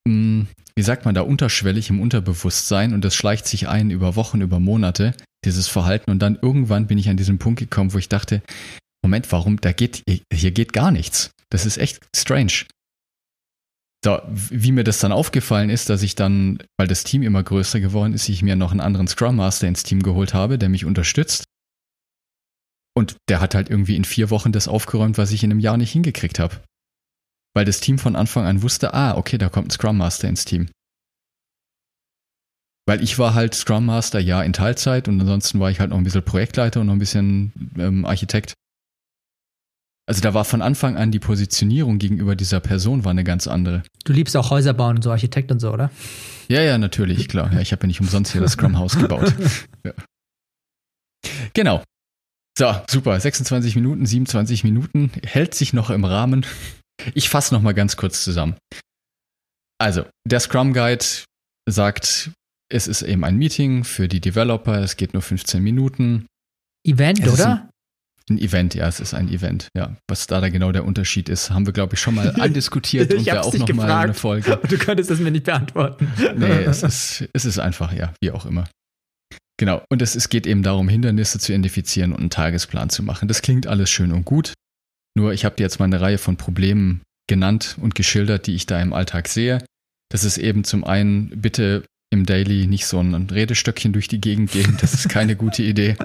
hm, 0.07 0.47
wie 0.75 0.81
sagt 0.81 1.05
man 1.05 1.13
da, 1.13 1.21
unterschwellig 1.21 1.89
im 1.89 2.01
Unterbewusstsein 2.01 2.93
und 2.93 3.03
das 3.03 3.13
schleicht 3.13 3.45
sich 3.45 3.67
ein 3.67 3.91
über 3.91 4.15
Wochen, 4.15 4.41
über 4.41 4.59
Monate, 4.59 5.13
dieses 5.45 5.67
Verhalten. 5.67 6.09
Und 6.09 6.19
dann 6.19 6.39
irgendwann 6.41 6.87
bin 6.87 6.97
ich 6.97 7.09
an 7.09 7.17
diesen 7.17 7.37
Punkt 7.37 7.59
gekommen, 7.59 7.93
wo 7.93 7.97
ich 7.97 8.09
dachte, 8.09 8.41
Moment, 9.03 9.31
warum, 9.31 9.59
da 9.59 9.73
geht, 9.73 10.01
hier 10.31 10.51
geht 10.51 10.71
gar 10.71 10.91
nichts. 10.91 11.31
Das 11.53 11.67
ist 11.67 11.77
echt 11.77 11.99
strange. 12.15 12.65
So, 14.03 14.19
wie 14.27 14.71
mir 14.71 14.83
das 14.83 14.97
dann 14.97 15.11
aufgefallen 15.11 15.69
ist, 15.69 15.87
dass 15.87 16.01
ich 16.01 16.15
dann, 16.15 16.57
weil 16.77 16.87
das 16.87 17.03
Team 17.03 17.21
immer 17.21 17.43
größer 17.43 17.79
geworden 17.79 18.15
ist, 18.15 18.27
ich 18.27 18.41
mir 18.41 18.55
noch 18.55 18.71
einen 18.71 18.81
anderen 18.81 19.07
Scrum 19.07 19.35
Master 19.35 19.67
ins 19.67 19.83
Team 19.83 20.01
geholt 20.01 20.33
habe, 20.33 20.57
der 20.57 20.67
mich 20.69 20.83
unterstützt. 20.83 21.43
Und 22.97 23.17
der 23.29 23.39
hat 23.39 23.53
halt 23.53 23.69
irgendwie 23.69 23.95
in 23.95 24.03
vier 24.03 24.31
Wochen 24.31 24.51
das 24.51 24.67
aufgeräumt, 24.67 25.19
was 25.19 25.31
ich 25.31 25.43
in 25.43 25.51
einem 25.51 25.59
Jahr 25.59 25.77
nicht 25.77 25.91
hingekriegt 25.91 26.39
habe. 26.39 26.59
Weil 27.55 27.65
das 27.65 27.81
Team 27.81 27.99
von 27.99 28.15
Anfang 28.15 28.45
an 28.47 28.63
wusste, 28.63 28.95
ah, 28.95 29.15
okay, 29.15 29.37
da 29.37 29.49
kommt 29.49 29.67
ein 29.67 29.71
Scrum 29.71 29.97
Master 29.97 30.27
ins 30.27 30.45
Team. 30.45 30.71
Weil 32.87 33.03
ich 33.03 33.19
war 33.19 33.35
halt 33.35 33.53
Scrum 33.53 33.85
Master, 33.85 34.19
ja, 34.19 34.41
in 34.41 34.53
Teilzeit 34.53 35.07
und 35.07 35.21
ansonsten 35.21 35.59
war 35.59 35.69
ich 35.69 35.79
halt 35.79 35.91
noch 35.91 35.97
ein 35.97 36.03
bisschen 36.03 36.25
Projektleiter 36.25 36.81
und 36.81 36.87
noch 36.87 36.93
ein 36.93 36.99
bisschen 36.99 37.53
ähm, 37.77 38.05
Architekt. 38.05 38.55
Also 40.05 40.21
da 40.21 40.33
war 40.33 40.43
von 40.43 40.61
Anfang 40.61 40.97
an 40.97 41.11
die 41.11 41.19
Positionierung 41.19 41.97
gegenüber 41.97 42.35
dieser 42.35 42.59
Person 42.59 43.05
war 43.05 43.11
eine 43.11 43.23
ganz 43.23 43.47
andere. 43.47 43.83
Du 44.03 44.11
liebst 44.11 44.35
auch 44.35 44.49
Häuser 44.49 44.73
bauen 44.73 44.97
und 44.97 45.01
so 45.01 45.11
Architekt 45.11 45.51
und 45.51 45.59
so, 45.59 45.71
oder? 45.71 45.91
Ja, 46.49 46.61
ja, 46.61 46.77
natürlich, 46.77 47.29
klar. 47.29 47.51
Ja, 47.53 47.61
ich 47.61 47.71
habe 47.71 47.83
ja 47.83 47.87
nicht 47.87 48.01
umsonst 48.01 48.33
hier 48.33 48.41
das 48.41 48.53
Scrum 48.53 48.77
House 48.77 48.97
gebaut. 48.97 49.33
Ja. 49.85 49.93
Genau. 51.53 51.83
So, 52.57 52.75
super. 52.89 53.19
26 53.19 53.75
Minuten, 53.75 54.05
27 54.05 54.63
Minuten. 54.63 55.11
Hält 55.23 55.55
sich 55.55 55.73
noch 55.73 55.89
im 55.89 56.05
Rahmen. 56.05 56.45
Ich 57.13 57.29
fasse 57.29 57.53
noch 57.53 57.61
mal 57.61 57.73
ganz 57.73 57.95
kurz 57.95 58.23
zusammen. 58.23 58.55
Also, 59.79 60.05
der 60.25 60.39
Scrum 60.39 60.73
Guide 60.73 61.05
sagt, 61.65 62.31
es 62.69 62.87
ist 62.87 63.01
eben 63.01 63.23
ein 63.23 63.37
Meeting 63.37 63.83
für 63.83 64.07
die 64.07 64.19
Developer. 64.19 64.79
Es 64.79 64.97
geht 64.97 65.13
nur 65.13 65.21
15 65.21 65.63
Minuten. 65.63 66.27
Event, 66.85 67.19
es 67.19 67.33
oder? 67.33 67.69
Ein 68.29 68.37
Event, 68.37 68.73
ja, 68.73 68.87
es 68.87 69.01
ist 69.01 69.13
ein 69.13 69.27
Event. 69.27 69.67
Ja, 69.75 69.97
was 70.07 70.27
da, 70.27 70.39
da 70.39 70.49
genau 70.49 70.71
der 70.71 70.85
Unterschied 70.85 71.27
ist, 71.27 71.51
haben 71.51 71.65
wir, 71.65 71.73
glaube 71.73 71.95
ich, 71.95 71.99
schon 71.99 72.15
mal 72.15 72.33
andiskutiert 72.39 73.13
und 73.13 73.25
wäre 73.25 73.43
auch 73.43 73.53
nochmal 73.53 73.91
eine 73.91 74.13
Folge. 74.13 74.59
Du 74.69 74.77
könntest 74.77 75.11
es 75.11 75.19
mir 75.19 75.31
nicht 75.31 75.45
beantworten. 75.45 76.11
Nee, 76.37 76.45
es 76.65 76.83
ist, 76.83 77.29
es 77.33 77.45
ist 77.45 77.59
einfach, 77.59 77.91
ja, 77.93 78.13
wie 78.21 78.31
auch 78.31 78.45
immer. 78.45 78.63
Genau, 79.57 79.83
und 79.89 80.01
es, 80.01 80.15
es 80.15 80.29
geht 80.29 80.47
eben 80.47 80.63
darum, 80.63 80.89
Hindernisse 80.89 81.37
zu 81.37 81.51
identifizieren 81.51 82.11
und 82.11 82.21
einen 82.21 82.29
Tagesplan 82.29 82.89
zu 82.89 83.03
machen. 83.03 83.27
Das 83.27 83.41
klingt 83.41 83.67
alles 83.67 83.89
schön 83.89 84.11
und 84.11 84.25
gut. 84.25 84.53
Nur 85.15 85.33
ich 85.33 85.45
habe 85.45 85.55
dir 85.55 85.63
jetzt 85.63 85.79
mal 85.79 85.85
eine 85.85 86.01
Reihe 86.01 86.17
von 86.17 86.37
Problemen 86.37 87.01
genannt 87.29 87.77
und 87.79 87.93
geschildert, 87.93 88.47
die 88.47 88.55
ich 88.55 88.65
da 88.65 88.81
im 88.81 88.93
Alltag 88.93 89.27
sehe. 89.27 89.63
Das 90.09 90.23
ist 90.23 90.37
eben 90.37 90.63
zum 90.63 90.83
einen, 90.83 91.29
bitte 91.41 91.83
im 92.11 92.25
Daily 92.25 92.67
nicht 92.67 92.85
so 92.85 92.99
ein 92.99 93.29
Redestöckchen 93.29 93.93
durch 93.93 94.07
die 94.07 94.21
Gegend 94.21 94.51
gehen. 94.51 94.77
Das 94.81 94.93
ist 94.93 95.09
keine 95.09 95.35
gute 95.35 95.63
Idee. 95.63 95.97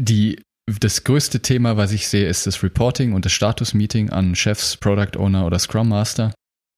Die, 0.00 0.40
das 0.66 1.04
größte 1.04 1.40
Thema, 1.40 1.76
was 1.76 1.92
ich 1.92 2.08
sehe, 2.08 2.28
ist 2.28 2.46
das 2.46 2.62
Reporting 2.62 3.12
und 3.12 3.24
das 3.24 3.32
Status-Meeting 3.32 4.10
an 4.10 4.34
Chefs, 4.34 4.76
Product 4.76 5.18
Owner 5.18 5.46
oder 5.46 5.58
Scrum 5.58 5.88
Master. 5.88 6.32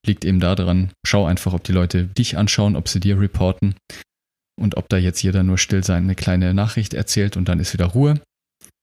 Liegt 0.06 0.24
eben 0.24 0.40
daran, 0.40 0.92
schau 1.04 1.26
einfach, 1.26 1.52
ob 1.52 1.64
die 1.64 1.72
Leute 1.72 2.04
dich 2.04 2.38
anschauen, 2.38 2.76
ob 2.76 2.88
sie 2.88 3.00
dir 3.00 3.20
reporten 3.20 3.74
und 4.58 4.76
ob 4.76 4.88
da 4.88 4.96
jetzt 4.96 5.22
jeder 5.22 5.42
nur 5.42 5.58
still 5.58 5.84
sein 5.84 6.04
eine 6.04 6.14
kleine 6.14 6.54
Nachricht 6.54 6.94
erzählt 6.94 7.36
und 7.36 7.48
dann 7.48 7.60
ist 7.60 7.74
wieder 7.74 7.86
Ruhe. 7.86 8.20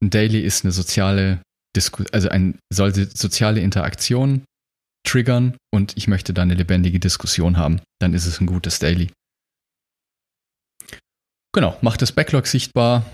Ein 0.04 0.12
Daily 0.12 0.42
ist 0.42 0.64
eine 0.64 0.72
soziale 0.72 1.42
Disku 1.76 2.04
also 2.12 2.30
ein 2.30 2.60
soll 2.72 2.94
soziale 2.94 3.62
Interaktion 3.62 4.44
triggern 5.06 5.56
und 5.74 5.96
ich 5.96 6.08
möchte 6.08 6.34
da 6.34 6.42
eine 6.42 6.56
lebendige 6.56 7.00
Diskussion 7.00 7.58
haben. 7.58 7.82
Dann 8.00 8.14
ist 8.14 8.26
es 8.26 8.42
ein 8.42 8.48
gutes 8.48 8.80
Daily. 8.80 9.10
Genau, 11.54 11.78
mach 11.82 11.98
das 11.98 12.12
Backlog 12.12 12.46
sichtbar, 12.46 13.06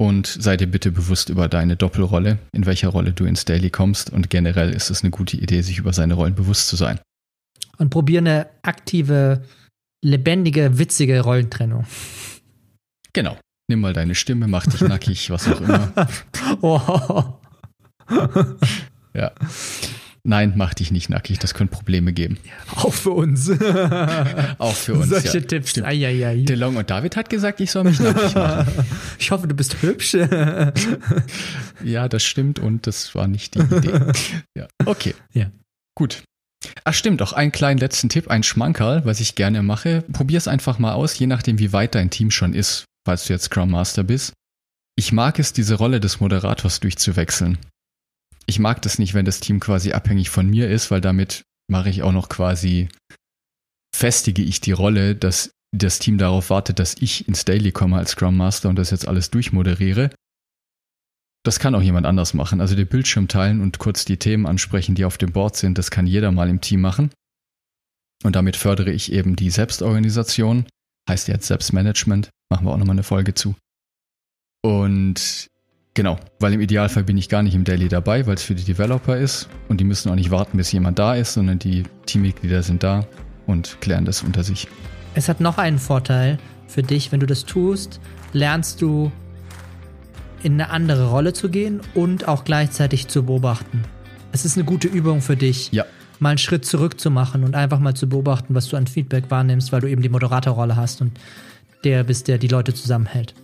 und 0.00 0.26
sei 0.26 0.56
dir 0.56 0.66
bitte 0.66 0.92
bewusst 0.92 1.28
über 1.28 1.46
deine 1.46 1.76
Doppelrolle, 1.76 2.38
in 2.52 2.64
welcher 2.64 2.88
Rolle 2.88 3.12
du 3.12 3.26
ins 3.26 3.44
Daily 3.44 3.68
kommst. 3.68 4.08
Und 4.08 4.30
generell 4.30 4.70
ist 4.70 4.88
es 4.88 5.02
eine 5.02 5.10
gute 5.10 5.36
Idee, 5.36 5.60
sich 5.60 5.76
über 5.76 5.92
seine 5.92 6.14
Rollen 6.14 6.34
bewusst 6.34 6.68
zu 6.68 6.76
sein. 6.76 6.98
Und 7.76 7.90
probier 7.90 8.20
eine 8.20 8.46
aktive, 8.62 9.42
lebendige, 10.02 10.78
witzige 10.78 11.20
Rollentrennung. 11.20 11.84
Genau. 13.12 13.36
Nimm 13.68 13.82
mal 13.82 13.92
deine 13.92 14.14
Stimme, 14.14 14.48
mach 14.48 14.66
dich 14.66 14.80
nackig, 14.80 15.28
was 15.28 15.46
auch 15.46 15.60
immer. 15.60 15.92
oh. 16.62 17.38
ja. 19.12 19.32
Nein, 20.22 20.52
mach 20.54 20.74
dich 20.74 20.90
nicht 20.90 21.08
nackig, 21.08 21.38
das 21.38 21.54
könnte 21.54 21.74
Probleme 21.74 22.12
geben. 22.12 22.38
Auch 22.74 22.92
für 22.92 23.10
uns. 23.10 23.50
Auch 24.58 24.74
für 24.74 24.94
uns. 24.94 25.08
Solche 25.08 25.38
ja. 25.38 25.44
Tipps. 25.44 25.72
DeLong 25.74 26.76
und 26.76 26.90
David 26.90 27.16
hat 27.16 27.30
gesagt, 27.30 27.60
ich 27.60 27.70
soll 27.70 27.84
mich 27.84 28.00
nackig 28.00 28.34
machen. 28.34 28.66
Ich 29.18 29.30
hoffe, 29.30 29.46
du 29.46 29.54
bist 29.54 29.82
hübsch. 29.82 30.14
ja, 31.84 32.08
das 32.08 32.22
stimmt 32.22 32.58
und 32.58 32.86
das 32.86 33.14
war 33.14 33.28
nicht 33.28 33.54
die 33.54 33.60
Idee. 33.60 34.12
Ja. 34.56 34.66
Okay. 34.84 35.14
Ja. 35.32 35.50
Gut. 35.94 36.22
Ach 36.84 36.94
stimmt, 36.94 37.22
auch 37.22 37.32
einen 37.32 37.52
kleinen 37.52 37.78
letzten 37.78 38.08
Tipp, 38.08 38.28
ein 38.28 38.42
Schmankerl, 38.42 39.04
was 39.04 39.20
ich 39.20 39.34
gerne 39.34 39.62
mache. 39.62 40.02
Probier 40.12 40.38
es 40.38 40.48
einfach 40.48 40.78
mal 40.78 40.92
aus, 40.92 41.18
je 41.18 41.26
nachdem, 41.26 41.58
wie 41.58 41.72
weit 41.72 41.94
dein 41.94 42.10
Team 42.10 42.30
schon 42.30 42.54
ist, 42.54 42.84
falls 43.06 43.26
du 43.26 43.32
jetzt 43.32 43.44
Scrum 43.44 43.70
Master 43.70 44.02
bist. 44.02 44.32
Ich 44.96 45.12
mag 45.12 45.38
es, 45.38 45.52
diese 45.52 45.76
Rolle 45.76 46.00
des 46.00 46.20
Moderators 46.20 46.80
durchzuwechseln 46.80 47.58
ich 48.50 48.58
mag 48.58 48.82
das 48.82 48.98
nicht, 48.98 49.14
wenn 49.14 49.24
das 49.24 49.40
Team 49.40 49.60
quasi 49.60 49.92
abhängig 49.92 50.28
von 50.28 50.46
mir 50.46 50.68
ist, 50.68 50.90
weil 50.90 51.00
damit 51.00 51.44
mache 51.68 51.88
ich 51.88 52.02
auch 52.02 52.12
noch 52.12 52.28
quasi, 52.28 52.88
festige 53.94 54.42
ich 54.42 54.60
die 54.60 54.72
Rolle, 54.72 55.14
dass 55.16 55.52
das 55.72 55.98
Team 56.00 56.18
darauf 56.18 56.50
wartet, 56.50 56.78
dass 56.78 56.96
ich 57.00 57.28
ins 57.28 57.44
Daily 57.44 57.72
komme 57.72 57.96
als 57.96 58.10
Scrum 58.10 58.36
Master 58.36 58.68
und 58.68 58.76
das 58.76 58.90
jetzt 58.90 59.06
alles 59.06 59.30
durchmoderiere. 59.30 60.10
Das 61.44 61.58
kann 61.58 61.74
auch 61.74 61.80
jemand 61.80 62.06
anders 62.06 62.34
machen. 62.34 62.60
Also 62.60 62.74
den 62.74 62.88
Bildschirm 62.88 63.28
teilen 63.28 63.60
und 63.60 63.78
kurz 63.78 64.04
die 64.04 64.18
Themen 64.18 64.46
ansprechen, 64.46 64.94
die 64.94 65.04
auf 65.04 65.16
dem 65.16 65.32
Board 65.32 65.56
sind, 65.56 65.78
das 65.78 65.90
kann 65.90 66.06
jeder 66.06 66.32
mal 66.32 66.50
im 66.50 66.60
Team 66.60 66.80
machen. 66.80 67.10
Und 68.24 68.36
damit 68.36 68.56
fördere 68.56 68.90
ich 68.90 69.12
eben 69.12 69.36
die 69.36 69.48
Selbstorganisation. 69.48 70.66
Heißt 71.08 71.28
jetzt 71.28 71.46
Selbstmanagement. 71.46 72.28
Machen 72.50 72.66
wir 72.66 72.72
auch 72.72 72.76
nochmal 72.76 72.94
eine 72.94 73.04
Folge 73.04 73.32
zu. 73.32 73.54
Und 74.62 75.48
genau, 76.00 76.16
weil 76.38 76.54
im 76.54 76.62
Idealfall 76.62 77.04
bin 77.04 77.18
ich 77.18 77.28
gar 77.28 77.42
nicht 77.42 77.54
im 77.54 77.64
Daily 77.64 77.86
dabei, 77.88 78.26
weil 78.26 78.34
es 78.34 78.42
für 78.42 78.54
die 78.54 78.64
Developer 78.64 79.18
ist. 79.18 79.50
Und 79.68 79.82
die 79.82 79.84
müssen 79.84 80.10
auch 80.10 80.14
nicht 80.14 80.30
warten, 80.30 80.56
bis 80.56 80.72
jemand 80.72 80.98
da 80.98 81.14
ist, 81.14 81.34
sondern 81.34 81.58
die 81.58 81.82
Teammitglieder 82.06 82.62
sind 82.62 82.82
da 82.82 83.04
und 83.46 83.78
klären 83.82 84.06
das 84.06 84.22
unter 84.22 84.42
sich. 84.42 84.66
Es 85.14 85.28
hat 85.28 85.40
noch 85.40 85.58
einen 85.58 85.78
Vorteil 85.78 86.38
für 86.68 86.82
dich, 86.82 87.12
wenn 87.12 87.20
du 87.20 87.26
das 87.26 87.44
tust, 87.44 88.00
lernst 88.32 88.80
du 88.80 89.12
in 90.42 90.54
eine 90.54 90.70
andere 90.70 91.10
Rolle 91.10 91.34
zu 91.34 91.50
gehen 91.50 91.82
und 91.94 92.26
auch 92.26 92.44
gleichzeitig 92.44 93.08
zu 93.08 93.24
beobachten. 93.24 93.82
Es 94.32 94.46
ist 94.46 94.56
eine 94.56 94.64
gute 94.64 94.88
Übung 94.88 95.20
für 95.20 95.36
dich, 95.36 95.70
Ja, 95.70 95.84
mal 96.18 96.30
einen 96.30 96.38
Schritt 96.38 96.64
zurück 96.64 96.98
zu 96.98 97.10
machen 97.10 97.44
und 97.44 97.54
einfach 97.54 97.78
mal 97.78 97.92
zu 97.92 98.08
beobachten, 98.08 98.54
was 98.54 98.68
du 98.68 98.78
an 98.78 98.86
Feedback 98.86 99.24
wahrnimmst, 99.30 99.70
weil 99.70 99.82
du 99.82 99.90
eben 99.90 100.00
die 100.00 100.08
Moderatorrolle 100.08 100.76
hast 100.76 101.02
und 101.02 101.12
der 101.84 102.04
bist, 102.04 102.26
der 102.26 102.38
die 102.38 102.48
Leute 102.48 102.72
zusammenhält. 102.72 103.34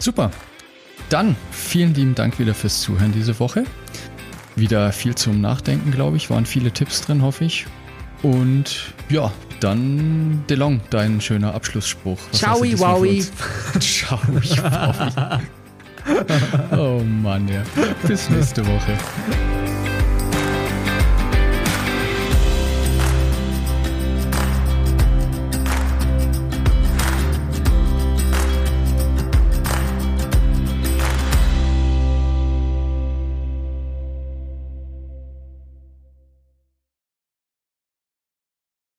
super. 0.00 0.32
Dann 1.12 1.36
vielen 1.50 1.92
lieben 1.92 2.14
Dank 2.14 2.38
wieder 2.38 2.54
fürs 2.54 2.80
Zuhören 2.80 3.12
diese 3.12 3.38
Woche. 3.38 3.64
Wieder 4.56 4.92
viel 4.92 5.14
zum 5.14 5.42
Nachdenken, 5.42 5.90
glaube 5.90 6.16
ich. 6.16 6.30
Waren 6.30 6.46
viele 6.46 6.70
Tipps 6.70 7.02
drin, 7.02 7.20
hoffe 7.20 7.44
ich. 7.44 7.66
Und 8.22 8.94
ja, 9.10 9.30
dann 9.60 10.42
DeLong, 10.48 10.80
dein 10.88 11.20
schöner 11.20 11.54
Abschlussspruch. 11.54 12.18
Was 12.30 12.40
Ciao, 12.40 12.60
wowi. 12.60 13.26
Ciao, 13.78 14.18
wowi. 14.26 14.48
Oh 16.76 17.02
Mann, 17.04 17.46
ja. 17.46 17.62
Bis 18.08 18.30
nächste 18.30 18.66
Woche. 18.66 18.96